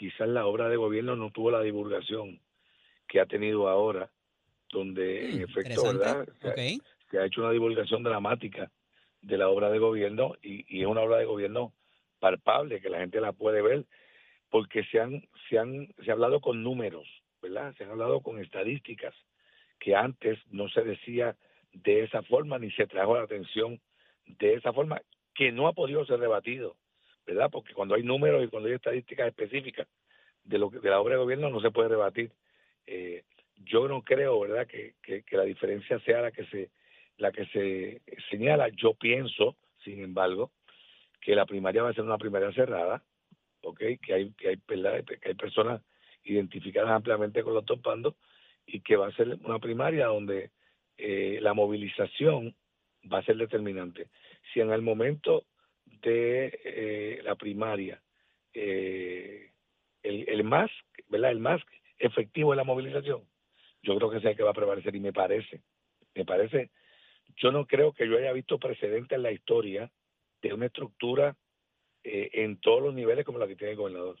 quizás 0.00 0.30
la 0.30 0.46
obra 0.46 0.70
de 0.70 0.78
gobierno 0.78 1.14
no 1.14 1.30
tuvo 1.30 1.50
la 1.50 1.60
divulgación 1.60 2.40
que 3.06 3.20
ha 3.20 3.26
tenido 3.26 3.68
ahora, 3.68 4.10
donde 4.70 5.28
en 5.28 5.40
mm, 5.40 5.42
efecto, 5.42 5.82
¿verdad? 5.82 6.26
Se, 7.10 7.18
ha, 7.18 7.26
hecho 7.26 7.42
una 7.42 7.50
divulgación 7.50 8.02
dramática 8.02 8.70
de 9.20 9.36
la 9.36 9.50
obra 9.50 9.68
de 9.68 9.78
gobierno 9.78 10.36
y, 10.40 10.80
es 10.80 10.86
una 10.86 11.02
obra 11.02 11.18
de 11.18 11.26
gobierno 11.26 11.74
palpable 12.18 12.80
que 12.80 12.88
la 12.88 13.00
gente 13.00 13.20
la 13.20 13.34
puede 13.34 13.60
ver 13.60 13.84
porque 14.48 14.84
se 14.84 15.00
han 15.00 15.22
se 15.50 15.58
han 15.58 15.92
se 16.02 16.10
ha 16.10 16.14
hablado 16.14 16.40
con 16.40 16.62
números, 16.62 17.06
¿verdad? 17.42 17.74
Se 17.76 17.84
han 17.84 17.90
hablado 17.90 18.22
con 18.22 18.38
estadísticas 18.38 19.14
que 19.78 19.94
antes 19.94 20.38
no 20.50 20.70
se 20.70 20.80
decía 20.80 21.36
de 21.74 22.04
esa 22.04 22.22
forma 22.22 22.58
ni 22.58 22.70
se 22.70 22.86
trajo 22.86 23.16
la 23.16 23.24
atención 23.24 23.78
de 24.24 24.54
esa 24.54 24.72
forma 24.72 25.02
que 25.34 25.52
no 25.52 25.68
ha 25.68 25.74
podido 25.74 26.06
ser 26.06 26.20
rebatido 26.20 26.76
¿verdad? 27.26 27.50
Porque 27.50 27.74
cuando 27.74 27.94
hay 27.94 28.02
números 28.02 28.44
y 28.44 28.48
cuando 28.48 28.68
hay 28.68 28.74
estadísticas 28.74 29.28
específicas 29.28 29.86
de 30.44 30.58
lo 30.58 30.70
que, 30.70 30.78
de 30.78 30.90
la 30.90 31.00
obra 31.00 31.14
de 31.14 31.20
gobierno 31.20 31.50
no 31.50 31.60
se 31.60 31.70
puede 31.70 31.88
rebatir. 31.88 32.32
Eh, 32.86 33.24
yo 33.56 33.88
no 33.88 34.02
creo, 34.02 34.40
¿verdad? 34.40 34.66
Que, 34.66 34.94
que, 35.02 35.24
la 35.36 35.44
diferencia 35.44 35.98
sea 36.00 36.22
la 36.22 36.32
que 36.32 36.46
se 36.46 36.70
la 37.18 37.30
que 37.30 37.44
se 37.46 38.00
señala. 38.30 38.68
Yo 38.70 38.94
pienso, 38.94 39.56
sin 39.84 40.02
embargo, 40.02 40.50
que 41.20 41.34
la 41.34 41.44
primaria 41.44 41.82
va 41.82 41.90
a 41.90 41.94
ser 41.94 42.04
una 42.04 42.16
primaria 42.16 42.52
cerrada, 42.52 43.02
¿ok? 43.62 43.78
Que 44.02 44.14
hay 44.14 44.32
que 44.32 44.48
hay, 44.48 44.56
que 44.56 45.28
hay 45.28 45.34
personas 45.34 45.82
identificadas 46.24 46.90
ampliamente 46.90 47.42
con 47.42 47.54
los 47.54 47.64
topandos 47.64 48.14
y 48.66 48.80
que 48.80 48.96
va 48.96 49.08
a 49.08 49.12
ser 49.12 49.38
una 49.44 49.58
primaria 49.58 50.06
donde 50.06 50.50
eh, 50.96 51.38
la 51.40 51.54
movilización 51.54 52.54
va 53.10 53.18
a 53.18 53.24
ser 53.24 53.36
determinante. 53.36 54.08
Si 54.52 54.60
en 54.60 54.70
el 54.70 54.82
momento 54.82 55.44
de 56.00 56.60
eh, 56.64 57.20
la 57.22 57.34
primaria 57.36 58.02
eh, 58.52 59.52
el, 60.02 60.28
el, 60.28 60.44
más, 60.44 60.70
¿verdad? 61.08 61.30
El 61.30 61.40
más 61.40 61.60
efectivo 61.98 62.50
de 62.50 62.56
la 62.56 62.64
movilización, 62.64 63.22
yo 63.82 63.96
creo 63.96 64.10
que 64.10 64.18
es 64.18 64.24
el 64.24 64.36
que 64.36 64.42
va 64.42 64.50
a 64.50 64.54
prevalecer 64.54 64.94
y 64.94 65.00
me 65.00 65.12
parece, 65.12 65.62
me 66.14 66.24
parece, 66.24 66.70
yo 67.36 67.52
no 67.52 67.66
creo 67.66 67.92
que 67.92 68.08
yo 68.08 68.16
haya 68.16 68.32
visto 68.32 68.58
precedente 68.58 69.14
en 69.14 69.22
la 69.22 69.32
historia 69.32 69.90
de 70.42 70.54
una 70.54 70.66
estructura 70.66 71.36
eh, 72.02 72.30
en 72.32 72.58
todos 72.60 72.82
los 72.82 72.94
niveles 72.94 73.24
como 73.24 73.38
la 73.38 73.46
que 73.46 73.56
tiene 73.56 73.72
el 73.72 73.76
gobernador. 73.76 74.18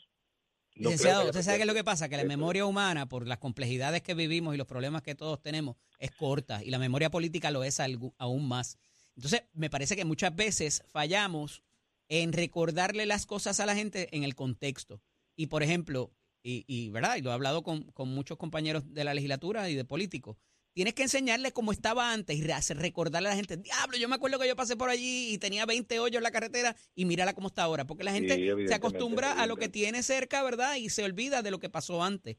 Licenciado, 0.74 1.26
usted 1.26 1.42
sabe 1.42 1.56
qué 1.56 1.62
es 1.62 1.68
lo 1.68 1.74
que 1.74 1.84
pasa, 1.84 2.08
que 2.08 2.16
la 2.16 2.24
memoria 2.24 2.64
humana, 2.64 3.06
por 3.06 3.26
las 3.26 3.38
complejidades 3.38 4.02
que 4.02 4.14
vivimos 4.14 4.54
y 4.54 4.58
los 4.58 4.66
problemas 4.66 5.02
que 5.02 5.14
todos 5.14 5.42
tenemos, 5.42 5.76
es 5.98 6.10
corta 6.12 6.62
y 6.62 6.70
la 6.70 6.78
memoria 6.78 7.10
política 7.10 7.50
lo 7.50 7.64
es 7.64 7.80
aún 7.80 8.48
más. 8.48 8.78
Entonces, 9.16 9.44
me 9.52 9.68
parece 9.68 9.96
que 9.96 10.04
muchas 10.04 10.34
veces 10.34 10.84
fallamos 10.88 11.62
en 12.10 12.34
recordarle 12.34 13.06
las 13.06 13.24
cosas 13.24 13.58
a 13.60 13.66
la 13.66 13.74
gente 13.74 14.14
en 14.14 14.24
el 14.24 14.34
contexto. 14.34 15.00
Y, 15.36 15.46
por 15.46 15.62
ejemplo, 15.62 16.12
y, 16.42 16.64
y 16.66 16.90
¿verdad? 16.90 17.16
Y 17.16 17.22
lo 17.22 17.30
he 17.30 17.32
hablado 17.32 17.62
con, 17.62 17.84
con 17.92 18.10
muchos 18.10 18.36
compañeros 18.36 18.92
de 18.92 19.04
la 19.04 19.14
legislatura 19.14 19.70
y 19.70 19.74
de 19.74 19.86
políticos, 19.86 20.36
Tienes 20.72 20.94
que 20.94 21.02
enseñarle 21.02 21.52
cómo 21.52 21.72
estaba 21.72 22.12
antes 22.12 22.38
y 22.38 22.44
recordarle 22.74 23.28
a 23.28 23.32
la 23.32 23.36
gente, 23.36 23.56
diablo, 23.56 23.96
yo 23.98 24.08
me 24.08 24.14
acuerdo 24.14 24.38
que 24.38 24.46
yo 24.46 24.54
pasé 24.54 24.76
por 24.76 24.88
allí 24.88 25.32
y 25.32 25.38
tenía 25.38 25.66
20 25.66 25.98
hoyos 25.98 26.18
en 26.18 26.22
la 26.22 26.30
carretera 26.30 26.76
y 26.94 27.06
mírala 27.06 27.34
cómo 27.34 27.48
está 27.48 27.64
ahora, 27.64 27.86
porque 27.86 28.04
la 28.04 28.12
gente 28.12 28.36
se 28.68 28.74
acostumbra 28.74 29.32
a 29.32 29.46
lo 29.46 29.56
que 29.56 29.68
tiene 29.68 30.04
cerca, 30.04 30.44
¿verdad? 30.44 30.76
Y 30.76 30.88
se 30.88 31.02
olvida 31.02 31.42
de 31.42 31.50
lo 31.50 31.58
que 31.58 31.70
pasó 31.70 32.04
antes. 32.04 32.36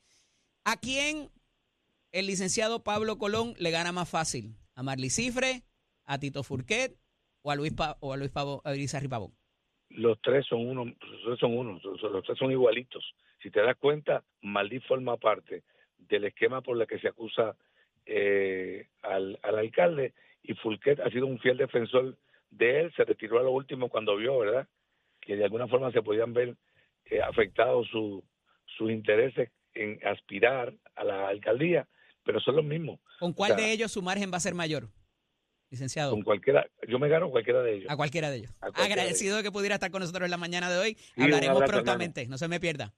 ¿A 0.64 0.80
quién 0.80 1.30
el 2.14 2.28
licenciado 2.28 2.84
Pablo 2.84 3.18
Colón 3.18 3.54
le 3.58 3.70
gana 3.70 3.92
más 3.92 4.08
fácil? 4.08 4.56
¿A 4.76 4.84
Marley 4.84 5.10
Cifre, 5.10 5.66
a 6.06 6.18
Tito 6.18 6.44
Furquet 6.44 6.98
o 7.42 7.52
a 7.52 7.56
Luis, 7.56 7.74
o 8.00 8.14
a 8.14 8.18
Luis 8.18 8.32
Pavo, 8.32 8.62
a 8.64 9.10
Pavón? 9.10 9.36
Los 9.96 10.22
tres 10.22 10.46
son 10.48 10.68
uno, 10.68 10.86
los 10.86 11.24
tres 11.24 11.40
son 11.40 11.58
uno, 11.58 11.80
los 11.84 12.24
tres 12.24 12.38
son 12.38 12.52
igualitos. 12.52 13.04
Si 13.42 13.50
te 13.50 13.62
das 13.62 13.78
cuenta, 13.78 14.24
Marley 14.42 14.80
forma 14.80 15.18
parte 15.18 15.64
del 15.98 16.26
esquema 16.26 16.62
por 16.62 16.80
el 16.80 16.88
que 16.88 17.00
se 17.00 17.10
acusa 17.10 17.56
eh, 18.06 18.88
al, 19.04 19.40
al, 19.44 19.60
alcalde 19.60 20.14
y 20.44 20.54
Fulquet 20.56 21.00
ha 21.00 21.10
sido 21.10 21.28
un 21.28 21.40
fiel 21.40 21.58
defensor 21.58 22.18
de 22.50 22.82
él, 22.82 22.94
se 22.96 23.06
retiró 23.06 23.40
a 23.40 23.44
lo 23.44 23.52
último 23.52 23.90
cuando 23.90 24.16
vio, 24.16 24.40
¿verdad? 24.40 24.68
Que 25.20 25.36
de 25.36 25.44
alguna 25.44 25.68
forma 25.68 25.92
se 25.92 26.02
podían 26.02 26.34
ver 26.34 26.56
eh, 27.06 27.22
afectados 27.22 27.88
su, 27.90 28.24
sus 28.66 28.92
intereses 28.92 29.50
en 29.74 30.00
aspirar 30.06 30.74
a 30.96 31.04
la 31.04 31.28
alcaldía, 31.28 31.88
pero 32.24 32.40
son 32.40 32.58
los 32.58 32.66
mismos. 32.66 33.00
¿Con 33.20 33.34
cuál 33.34 33.56
de 33.56 33.72
ellos 33.72 33.92
su 33.92 34.02
margen 34.02 34.32
va 34.32 34.38
a 34.38 34.42
ser 34.42 34.54
mayor, 34.54 34.90
licenciado? 35.72 36.12
Con 36.12 36.22
cualquiera, 36.22 36.68
yo 36.88 37.00
me 37.00 37.10
gano 37.10 37.32
cualquiera 37.32 37.62
de 37.64 37.78
ellos. 37.78 37.90
A 37.90 37.96
cualquiera 37.96 38.30
de 38.30 38.38
ellos. 38.38 38.52
Agradecido 38.60 39.38
de, 39.38 39.44
que 39.44 39.52
pudiera 39.52 39.76
estar 39.76 39.90
con 39.90 40.02
nosotros 40.02 40.26
en 40.26 40.32
la 40.32 40.38
mañana 40.38 40.70
de 40.70 40.78
hoy. 40.78 40.98
Hablaremos 41.18 41.64
prontamente, 41.64 42.28
no 42.28 42.38
se 42.38 42.48
me 42.48 42.60
pierda. 42.60 42.94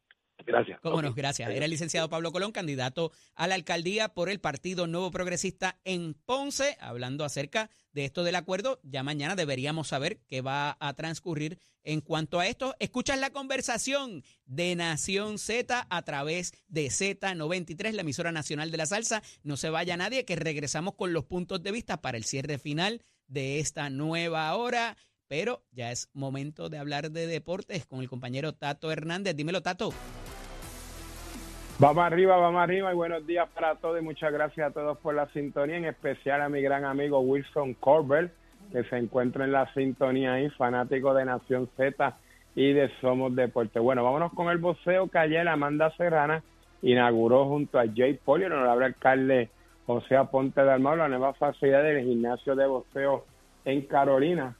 Gracias. 0.45 0.79
Cómo 0.81 1.01
no, 1.01 1.13
gracias. 1.13 1.49
Era 1.49 1.65
el 1.65 1.71
licenciado 1.71 2.09
Pablo 2.09 2.31
Colón, 2.31 2.51
candidato 2.51 3.11
a 3.35 3.47
la 3.47 3.55
alcaldía 3.55 4.09
por 4.09 4.29
el 4.29 4.39
Partido 4.39 4.87
Nuevo 4.87 5.11
Progresista 5.11 5.79
en 5.83 6.13
Ponce, 6.13 6.77
hablando 6.79 7.23
acerca 7.23 7.69
de 7.93 8.05
esto 8.05 8.23
del 8.23 8.35
acuerdo. 8.35 8.79
Ya 8.83 9.03
mañana 9.03 9.35
deberíamos 9.35 9.87
saber 9.87 10.19
qué 10.27 10.41
va 10.41 10.77
a 10.79 10.93
transcurrir 10.93 11.59
en 11.83 12.01
cuanto 12.01 12.39
a 12.39 12.47
esto. 12.47 12.75
Escuchas 12.79 13.19
la 13.19 13.29
conversación 13.29 14.23
de 14.45 14.75
Nación 14.75 15.37
Z 15.37 15.87
a 15.89 16.01
través 16.01 16.53
de 16.67 16.87
Z93, 16.87 17.91
la 17.91 18.01
emisora 18.01 18.31
nacional 18.31 18.71
de 18.71 18.77
la 18.77 18.85
salsa. 18.85 19.21
No 19.43 19.57
se 19.57 19.69
vaya 19.69 19.97
nadie, 19.97 20.25
que 20.25 20.35
regresamos 20.35 20.95
con 20.95 21.13
los 21.13 21.25
puntos 21.25 21.61
de 21.61 21.71
vista 21.71 22.01
para 22.01 22.17
el 22.17 22.25
cierre 22.25 22.57
final 22.57 23.01
de 23.27 23.59
esta 23.59 23.89
nueva 23.89 24.53
hora. 24.55 24.97
Pero 25.27 25.65
ya 25.71 25.91
es 25.91 26.09
momento 26.13 26.69
de 26.69 26.77
hablar 26.77 27.11
de 27.11 27.27
deportes 27.27 27.85
con 27.85 28.01
el 28.01 28.09
compañero 28.09 28.53
Tato 28.53 28.91
Hernández. 28.91 29.35
Dímelo, 29.35 29.61
Tato. 29.61 29.93
Vamos 31.79 32.05
arriba, 32.05 32.37
vamos 32.37 32.61
arriba 32.61 32.91
y 32.93 32.95
buenos 32.95 33.25
días 33.25 33.49
para 33.49 33.75
todos 33.75 33.99
y 33.99 34.03
muchas 34.03 34.31
gracias 34.31 34.69
a 34.69 34.71
todos 34.71 34.95
por 34.99 35.15
la 35.15 35.27
sintonía, 35.29 35.77
en 35.77 35.85
especial 35.85 36.41
a 36.41 36.47
mi 36.47 36.61
gran 36.61 36.85
amigo 36.85 37.19
Wilson 37.19 37.73
Corbett, 37.73 38.31
que 38.71 38.83
se 38.83 38.97
encuentra 38.97 39.43
en 39.45 39.51
la 39.51 39.73
sintonía 39.73 40.33
ahí, 40.33 40.49
fanático 40.51 41.15
de 41.15 41.25
Nación 41.25 41.67
Z 41.75 42.15
y 42.55 42.73
de 42.73 42.91
Somos 43.01 43.35
Deporte. 43.35 43.79
Bueno, 43.79 44.03
vámonos 44.03 44.31
con 44.33 44.49
el 44.49 44.59
boxeo 44.59 45.09
que 45.09 45.17
ayer 45.17 45.47
Amanda 45.47 45.91
Serrana 45.97 46.43
inauguró 46.83 47.47
junto 47.47 47.79
a 47.79 47.85
Jay 47.93 48.19
Polio, 48.23 48.47
el 48.47 48.53
honorable 48.53 48.85
alcalde 48.85 49.49
José 49.87 50.15
Aponte 50.15 50.61
de 50.61 50.71
Armado, 50.71 50.97
la 50.97 51.09
nueva 51.09 51.33
facilidad 51.33 51.81
del 51.81 52.05
gimnasio 52.05 52.55
de 52.55 52.67
boxeo 52.67 53.25
en 53.65 53.81
Carolina. 53.87 54.55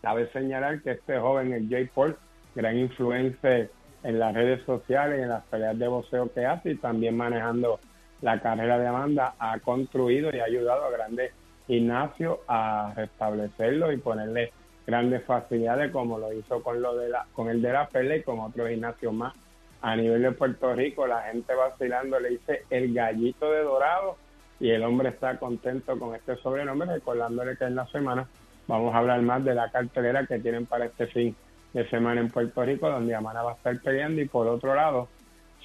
Cabe 0.00 0.32
señalar 0.32 0.80
que 0.80 0.92
este 0.92 1.18
joven, 1.18 1.52
el 1.52 1.68
Jay 1.68 1.84
Paul, 1.94 2.16
gran 2.54 2.78
influencer 2.78 3.70
en 4.06 4.20
las 4.20 4.32
redes 4.32 4.64
sociales 4.64 5.20
en 5.20 5.28
las 5.28 5.44
peleas 5.46 5.76
de 5.76 5.88
boxeo 5.88 6.32
que 6.32 6.46
hace 6.46 6.70
y 6.70 6.76
también 6.76 7.16
manejando 7.16 7.80
la 8.22 8.40
carrera 8.40 8.78
de 8.78 8.86
Amanda, 8.86 9.34
ha 9.38 9.58
construido 9.58 10.30
y 10.32 10.38
ha 10.38 10.44
ayudado 10.44 10.84
a 10.84 10.90
grandes 10.90 11.32
gimnasios 11.66 12.38
a 12.46 12.92
restablecerlo 12.94 13.90
y 13.90 13.96
ponerle 13.96 14.52
grandes 14.86 15.24
facilidades 15.24 15.90
como 15.90 16.18
lo 16.18 16.32
hizo 16.32 16.62
con 16.62 16.80
lo 16.80 16.96
de 16.96 17.08
la 17.08 17.26
con 17.32 17.48
el 17.48 17.60
de 17.60 17.72
la 17.72 17.88
pelea 17.88 18.18
y 18.18 18.22
con 18.22 18.38
otros 18.38 18.68
gimnasios 18.68 19.12
más. 19.12 19.34
A 19.82 19.96
nivel 19.96 20.22
de 20.22 20.32
Puerto 20.32 20.72
Rico 20.74 21.06
la 21.08 21.22
gente 21.22 21.52
vacilando 21.54 22.20
le 22.20 22.30
dice 22.30 22.62
el 22.70 22.94
gallito 22.94 23.50
de 23.50 23.62
dorado 23.62 24.16
y 24.60 24.70
el 24.70 24.84
hombre 24.84 25.08
está 25.08 25.36
contento 25.36 25.98
con 25.98 26.14
este 26.14 26.36
sobrenombre 26.36 26.94
recordándole 26.94 27.56
que 27.56 27.64
en 27.64 27.74
la 27.74 27.86
semana 27.88 28.28
vamos 28.68 28.94
a 28.94 28.98
hablar 28.98 29.20
más 29.22 29.44
de 29.44 29.54
la 29.54 29.68
cartelera 29.70 30.24
que 30.26 30.38
tienen 30.38 30.64
para 30.64 30.86
este 30.86 31.08
fin 31.08 31.36
de 31.76 31.86
semana 31.90 32.22
en 32.22 32.30
Puerto 32.30 32.64
Rico, 32.64 32.88
donde 32.88 33.14
Amana 33.14 33.42
va 33.42 33.52
a 33.52 33.54
estar 33.54 33.78
peleando. 33.82 34.22
Y 34.22 34.24
por 34.26 34.46
otro 34.46 34.74
lado, 34.74 35.08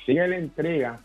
sigue 0.06 0.28
la 0.28 0.38
intriga, 0.38 1.00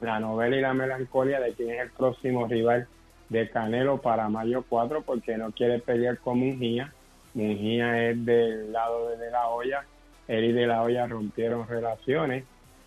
la 0.00 0.20
novela 0.20 0.56
y 0.56 0.60
la 0.60 0.72
melancolía 0.72 1.40
de 1.40 1.52
quién 1.54 1.70
es 1.70 1.80
el 1.80 1.90
próximo 1.90 2.46
rival 2.46 2.86
de 3.28 3.50
Canelo 3.50 4.00
para 4.00 4.28
mayo 4.28 4.64
4, 4.68 5.02
porque 5.02 5.36
no 5.36 5.50
quiere 5.50 5.80
pelear 5.80 6.18
con 6.18 6.38
Mungía. 6.38 6.92
Mungía 7.34 8.08
es 8.08 8.24
del 8.24 8.72
lado 8.72 9.08
de, 9.10 9.16
de 9.16 9.30
la 9.32 9.48
olla. 9.48 9.84
Él 10.28 10.44
y 10.44 10.52
de 10.52 10.68
la 10.68 10.82
olla 10.82 11.08
rompieron 11.08 11.66
relaciones. 11.66 12.44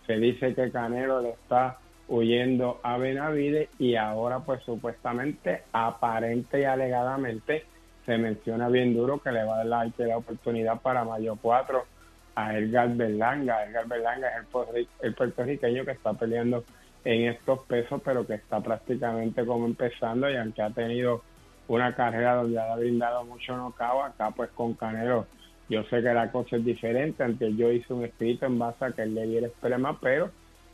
Se 0.08 0.18
dice 0.18 0.56
que 0.56 0.72
Canelo 0.72 1.22
le 1.22 1.32
está 1.32 1.78
huyendo 2.08 2.80
a 2.84 2.98
Benavides 2.98 3.68
y 3.80 3.96
ahora 3.96 4.40
pues 4.40 4.64
supuestamente, 4.64 5.64
aparente 5.74 6.62
y 6.62 6.64
alegadamente, 6.64 7.66
se 8.10 8.18
menciona 8.18 8.70
bien 8.70 8.96
duro 8.96 9.20
que 9.22 9.32
le 9.32 9.44
va 9.44 9.62
a 9.62 9.64
dar 9.64 9.92
la, 10.00 10.18
oportunidad 10.18 10.82
para 10.82 11.04
mayo 11.04 11.38
4 11.40 11.86
a 12.34 12.58
Edgar 12.58 12.90
Berlanga. 12.96 13.66
Edgar 13.66 13.88
Berlanga 13.88 14.30
es 14.30 14.88
el, 15.04 15.14
puertorriqueño 15.14 15.86
que 15.86 15.92
está 15.92 16.14
peleando 16.14 16.64
en 17.06 17.30
estos 17.30 17.60
pesos, 17.68 18.02
pero 18.04 18.26
que 18.26 18.34
está 18.34 18.62
prácticamente 18.62 19.46
como 19.46 19.68
empezando 19.68 20.28
y 20.28 20.38
aunque 20.38 20.64
ha 20.64 20.72
tenido 20.72 21.22
una 21.68 21.94
carrera 21.94 22.34
donde 22.34 22.60
ha 22.60 22.76
brindado 22.76 23.26
mucho 23.26 23.56
nocao, 23.56 24.04
acá 24.04 24.32
pues 24.32 24.50
con 24.56 24.74
Canelo 24.74 25.28
yo 25.70 25.84
sé 25.84 26.02
que 26.02 26.12
la 26.12 26.32
cosa 26.32 26.56
es 26.56 26.66
diferente, 26.66 27.22
antes 27.22 27.56
yo 27.56 27.72
hice 27.72 27.94
un 27.94 28.06
escrito 28.06 28.48
en 28.48 28.58
base 28.58 28.86
a 28.86 28.92
que 28.92 29.04
él 29.04 29.14
le 29.14 29.28
diera 29.28 29.46
extrema, 29.46 30.00
pero 30.00 30.32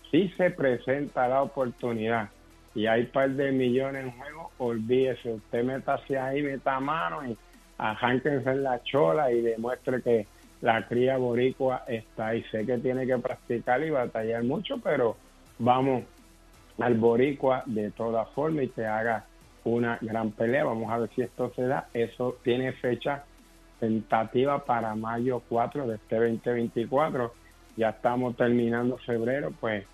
si 0.09 0.29
se 0.37 0.51
presenta 0.51 1.27
la 1.27 1.41
oportunidad 1.41 2.29
y 2.73 2.85
hay 2.85 3.01
un 3.01 3.07
par 3.07 3.29
de 3.31 3.51
millones 3.51 4.05
en 4.05 4.11
juego, 4.17 4.44
olvídese, 4.57 5.33
usted 5.33 5.63
meta 5.63 5.95
hacia 5.95 6.27
ahí, 6.27 6.41
meta 6.41 6.79
mano 6.79 7.25
y 7.25 7.37
arránquense 7.77 8.49
en 8.49 8.63
la 8.63 8.81
chola 8.83 9.31
y 9.31 9.41
demuestre 9.41 10.01
que 10.01 10.27
la 10.61 10.87
cría 10.87 11.17
boricua 11.17 11.83
está 11.87 12.27
ahí. 12.27 12.43
Sé 12.51 12.65
que 12.65 12.77
tiene 12.77 13.05
que 13.05 13.17
practicar 13.17 13.83
y 13.83 13.89
batallar 13.89 14.43
mucho, 14.43 14.79
pero 14.79 15.17
vamos 15.59 16.03
al 16.79 16.95
boricua 16.95 17.63
de 17.65 17.91
todas 17.91 18.29
formas 18.29 18.65
y 18.65 18.69
que 18.69 18.85
haga 18.85 19.25
una 19.63 19.97
gran 20.01 20.31
pelea. 20.31 20.63
Vamos 20.63 20.91
a 20.91 20.99
ver 20.99 21.09
si 21.15 21.21
esto 21.21 21.51
se 21.55 21.63
da. 21.63 21.87
Eso 21.93 22.37
tiene 22.43 22.71
fecha 22.73 23.23
tentativa 23.79 24.63
para 24.63 24.95
mayo 24.95 25.41
4 25.49 25.87
de 25.87 25.95
este 25.95 26.15
2024. 26.15 27.33
Ya 27.77 27.89
estamos 27.89 28.35
terminando 28.37 28.97
febrero, 28.97 29.51
pues 29.59 29.85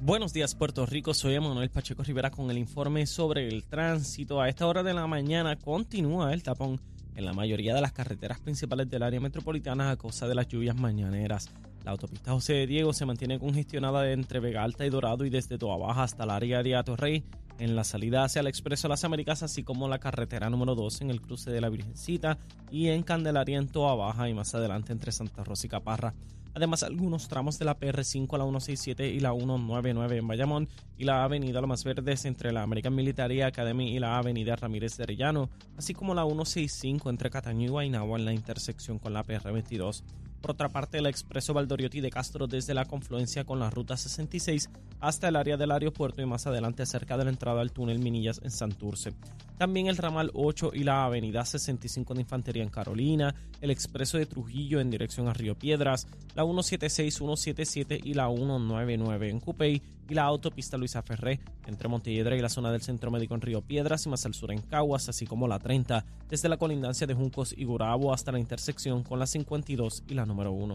Buenos 0.00 0.34
días 0.34 0.54
Puerto 0.54 0.84
Rico, 0.84 1.14
soy 1.14 1.34
Emanuel 1.34 1.70
Pacheco 1.70 2.02
Rivera 2.02 2.30
con 2.30 2.50
el 2.50 2.58
informe 2.58 3.06
sobre 3.06 3.48
el 3.48 3.64
tránsito. 3.64 4.42
A 4.42 4.50
esta 4.50 4.66
hora 4.66 4.82
de 4.82 4.92
la 4.92 5.06
mañana 5.06 5.56
continúa 5.56 6.34
el 6.34 6.42
tapón 6.42 6.78
en 7.14 7.24
la 7.24 7.32
mayoría 7.32 7.74
de 7.74 7.80
las 7.80 7.92
carreteras 7.92 8.40
principales 8.40 8.88
del 8.88 9.02
área 9.02 9.20
metropolitana 9.20 9.90
a 9.90 9.96
causa 9.96 10.28
de 10.28 10.34
las 10.34 10.48
lluvias 10.48 10.76
mañaneras. 10.76 11.50
La 11.84 11.92
autopista 11.92 12.32
José 12.32 12.54
de 12.54 12.66
Diego 12.66 12.92
se 12.92 13.06
mantiene 13.06 13.38
congestionada 13.38 14.10
entre 14.12 14.40
Vega 14.40 14.62
Alta 14.62 14.84
y 14.84 14.90
Dorado 14.90 15.24
y 15.24 15.30
desde 15.30 15.58
Toa 15.58 15.78
Baja 15.78 16.02
hasta 16.02 16.24
el 16.24 16.30
área 16.30 16.62
de 16.62 16.76
Atorrey 16.76 17.24
en 17.58 17.76
la 17.76 17.84
salida 17.84 18.24
hacia 18.24 18.40
el 18.40 18.46
Expreso 18.46 18.88
Las 18.88 19.04
Américas, 19.04 19.42
así 19.42 19.62
como 19.62 19.88
la 19.88 19.98
carretera 19.98 20.50
número 20.50 20.74
2 20.74 21.02
en 21.02 21.10
el 21.10 21.20
cruce 21.20 21.50
de 21.50 21.60
la 21.60 21.68
Virgencita 21.68 22.38
y 22.70 22.88
en 22.88 23.02
Candelaria 23.02 23.58
en 23.58 23.68
Toa 23.68 23.94
Baja 23.94 24.28
y 24.28 24.34
más 24.34 24.54
adelante 24.54 24.92
entre 24.92 25.12
Santa 25.12 25.44
Rosa 25.44 25.66
y 25.66 25.70
Caparra. 25.70 26.14
Además, 26.54 26.82
algunos 26.82 27.28
tramos 27.28 27.58
de 27.58 27.64
la 27.64 27.78
PR5 27.78 28.34
a 28.34 28.38
la 28.38 28.44
167 28.44 29.08
y 29.08 29.20
la 29.20 29.32
199 29.32 30.16
en 30.16 30.28
Bayamón 30.28 30.68
y 30.98 31.04
la 31.04 31.24
avenida 31.24 31.60
Lo 31.60 31.68
Verdes 31.68 32.24
entre 32.24 32.52
la 32.52 32.62
American 32.62 32.94
Military 32.94 33.42
Academy 33.42 33.94
y 33.94 33.98
la 33.98 34.18
avenida 34.18 34.56
Ramírez 34.56 34.96
de 34.96 35.04
Arellano, 35.04 35.48
así 35.76 35.94
como 35.94 36.14
la 36.14 36.24
165 36.24 37.10
entre 37.10 37.30
Cataño 37.30 37.66
y 37.66 37.68
Guaynabo 37.68 38.16
en 38.16 38.24
la 38.24 38.32
intersección 38.32 38.98
con 38.98 39.12
la 39.12 39.24
PR22. 39.24 40.02
Por 40.40 40.52
otra 40.52 40.68
parte, 40.70 40.98
el 40.98 41.06
expreso 41.06 41.52
Valdoriotti 41.52 42.00
de 42.00 42.10
Castro 42.10 42.46
desde 42.46 42.74
la 42.74 42.86
confluencia 42.86 43.44
con 43.44 43.58
la 43.58 43.70
ruta 43.70 43.96
66 43.96 44.70
hasta 45.00 45.28
el 45.28 45.36
área 45.36 45.56
del 45.56 45.70
aeropuerto 45.70 46.22
y 46.22 46.26
más 46.26 46.46
adelante 46.46 46.86
cerca 46.86 47.16
de 47.16 47.24
la 47.24 47.30
entrada 47.30 47.60
al 47.60 47.72
túnel 47.72 47.98
Minillas 47.98 48.40
en 48.42 48.50
Santurce. 48.50 49.12
También 49.58 49.88
el 49.88 49.98
ramal 49.98 50.30
8 50.32 50.70
y 50.72 50.84
la 50.84 51.04
avenida 51.04 51.44
65 51.44 52.14
de 52.14 52.22
Infantería 52.22 52.62
en 52.62 52.70
Carolina, 52.70 53.34
el 53.60 53.70
expreso 53.70 54.16
de 54.16 54.24
Trujillo 54.24 54.80
en 54.80 54.90
dirección 54.90 55.28
a 55.28 55.34
Río 55.34 55.58
Piedras, 55.58 56.06
la 56.34 56.44
176, 56.44 57.14
177 57.14 58.00
y 58.02 58.14
la 58.14 58.28
199 58.28 59.28
en 59.28 59.40
Cupey 59.40 59.82
y 60.10 60.14
la 60.14 60.24
autopista 60.24 60.76
Luisa 60.76 61.02
Ferré 61.02 61.40
entre 61.66 61.88
Montelledra 61.88 62.36
y 62.36 62.40
la 62.40 62.48
zona 62.48 62.72
del 62.72 62.82
Centro 62.82 63.12
Médico 63.12 63.36
en 63.36 63.40
Río 63.40 63.62
Piedras 63.62 64.04
y 64.04 64.08
más 64.08 64.26
al 64.26 64.34
sur 64.34 64.50
en 64.50 64.60
Caguas, 64.60 65.08
así 65.08 65.24
como 65.24 65.46
la 65.46 65.60
30 65.60 66.04
desde 66.28 66.48
la 66.48 66.56
colindancia 66.56 67.06
de 67.06 67.14
Juncos 67.14 67.54
y 67.56 67.64
Gurabo 67.64 68.12
hasta 68.12 68.32
la 68.32 68.40
intersección 68.40 69.04
con 69.04 69.20
la 69.20 69.26
52 69.26 70.02
y 70.08 70.14
la 70.14 70.26
número 70.26 70.50
1. 70.50 70.74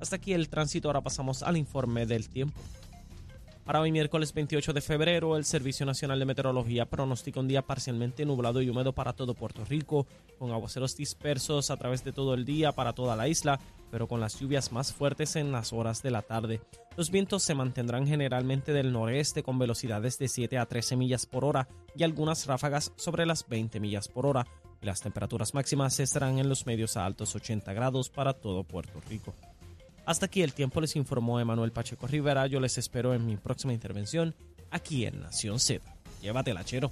Hasta 0.00 0.16
aquí 0.16 0.32
el 0.32 0.48
tránsito, 0.48 0.88
ahora 0.88 1.02
pasamos 1.02 1.42
al 1.42 1.56
informe 1.56 2.06
del 2.06 2.28
tiempo. 2.28 2.60
Para 3.64 3.80
hoy 3.80 3.92
miércoles 3.92 4.32
28 4.32 4.72
de 4.72 4.80
febrero, 4.80 5.36
el 5.36 5.44
Servicio 5.44 5.86
Nacional 5.86 6.18
de 6.18 6.24
Meteorología 6.24 6.86
pronostica 6.86 7.40
un 7.40 7.46
día 7.46 7.62
parcialmente 7.62 8.24
nublado 8.24 8.62
y 8.62 8.68
húmedo 8.68 8.92
para 8.92 9.12
todo 9.12 9.34
Puerto 9.34 9.64
Rico, 9.64 10.06
con 10.38 10.50
aguaceros 10.50 10.96
dispersos 10.96 11.70
a 11.70 11.76
través 11.76 12.02
de 12.02 12.12
todo 12.12 12.34
el 12.34 12.44
día 12.44 12.72
para 12.72 12.94
toda 12.94 13.14
la 13.16 13.28
isla, 13.28 13.60
pero 13.90 14.08
con 14.08 14.18
las 14.18 14.40
lluvias 14.40 14.72
más 14.72 14.92
fuertes 14.92 15.36
en 15.36 15.52
las 15.52 15.72
horas 15.72 16.02
de 16.02 16.10
la 16.10 16.22
tarde. 16.22 16.60
Los 16.96 17.10
vientos 17.10 17.42
se 17.42 17.54
mantendrán 17.54 18.06
generalmente 18.06 18.72
del 18.72 18.92
noreste 18.92 19.42
con 19.42 19.58
velocidades 19.58 20.18
de 20.18 20.28
7 20.28 20.58
a 20.58 20.66
13 20.66 20.96
millas 20.96 21.26
por 21.26 21.44
hora 21.44 21.68
y 21.94 22.02
algunas 22.02 22.46
ráfagas 22.46 22.92
sobre 22.96 23.26
las 23.26 23.46
20 23.46 23.78
millas 23.78 24.08
por 24.08 24.26
hora, 24.26 24.46
y 24.82 24.86
las 24.86 25.00
temperaturas 25.00 25.54
máximas 25.54 26.00
estarán 26.00 26.38
en 26.38 26.48
los 26.48 26.66
medios 26.66 26.96
a 26.96 27.04
altos 27.04 27.36
80 27.36 27.72
grados 27.74 28.08
para 28.08 28.32
todo 28.32 28.64
Puerto 28.64 29.00
Rico. 29.08 29.34
Hasta 30.10 30.26
aquí 30.26 30.42
el 30.42 30.54
tiempo 30.54 30.80
les 30.80 30.96
informó 30.96 31.38
Emanuel 31.38 31.70
Pacheco 31.70 32.08
Rivera. 32.08 32.48
Yo 32.48 32.58
les 32.58 32.76
espero 32.78 33.14
en 33.14 33.24
mi 33.24 33.36
próxima 33.36 33.72
intervención 33.72 34.34
aquí 34.72 35.06
en 35.06 35.20
Nación 35.20 35.60
Z. 35.60 35.84
Llévatela, 36.20 36.64
chero. 36.64 36.90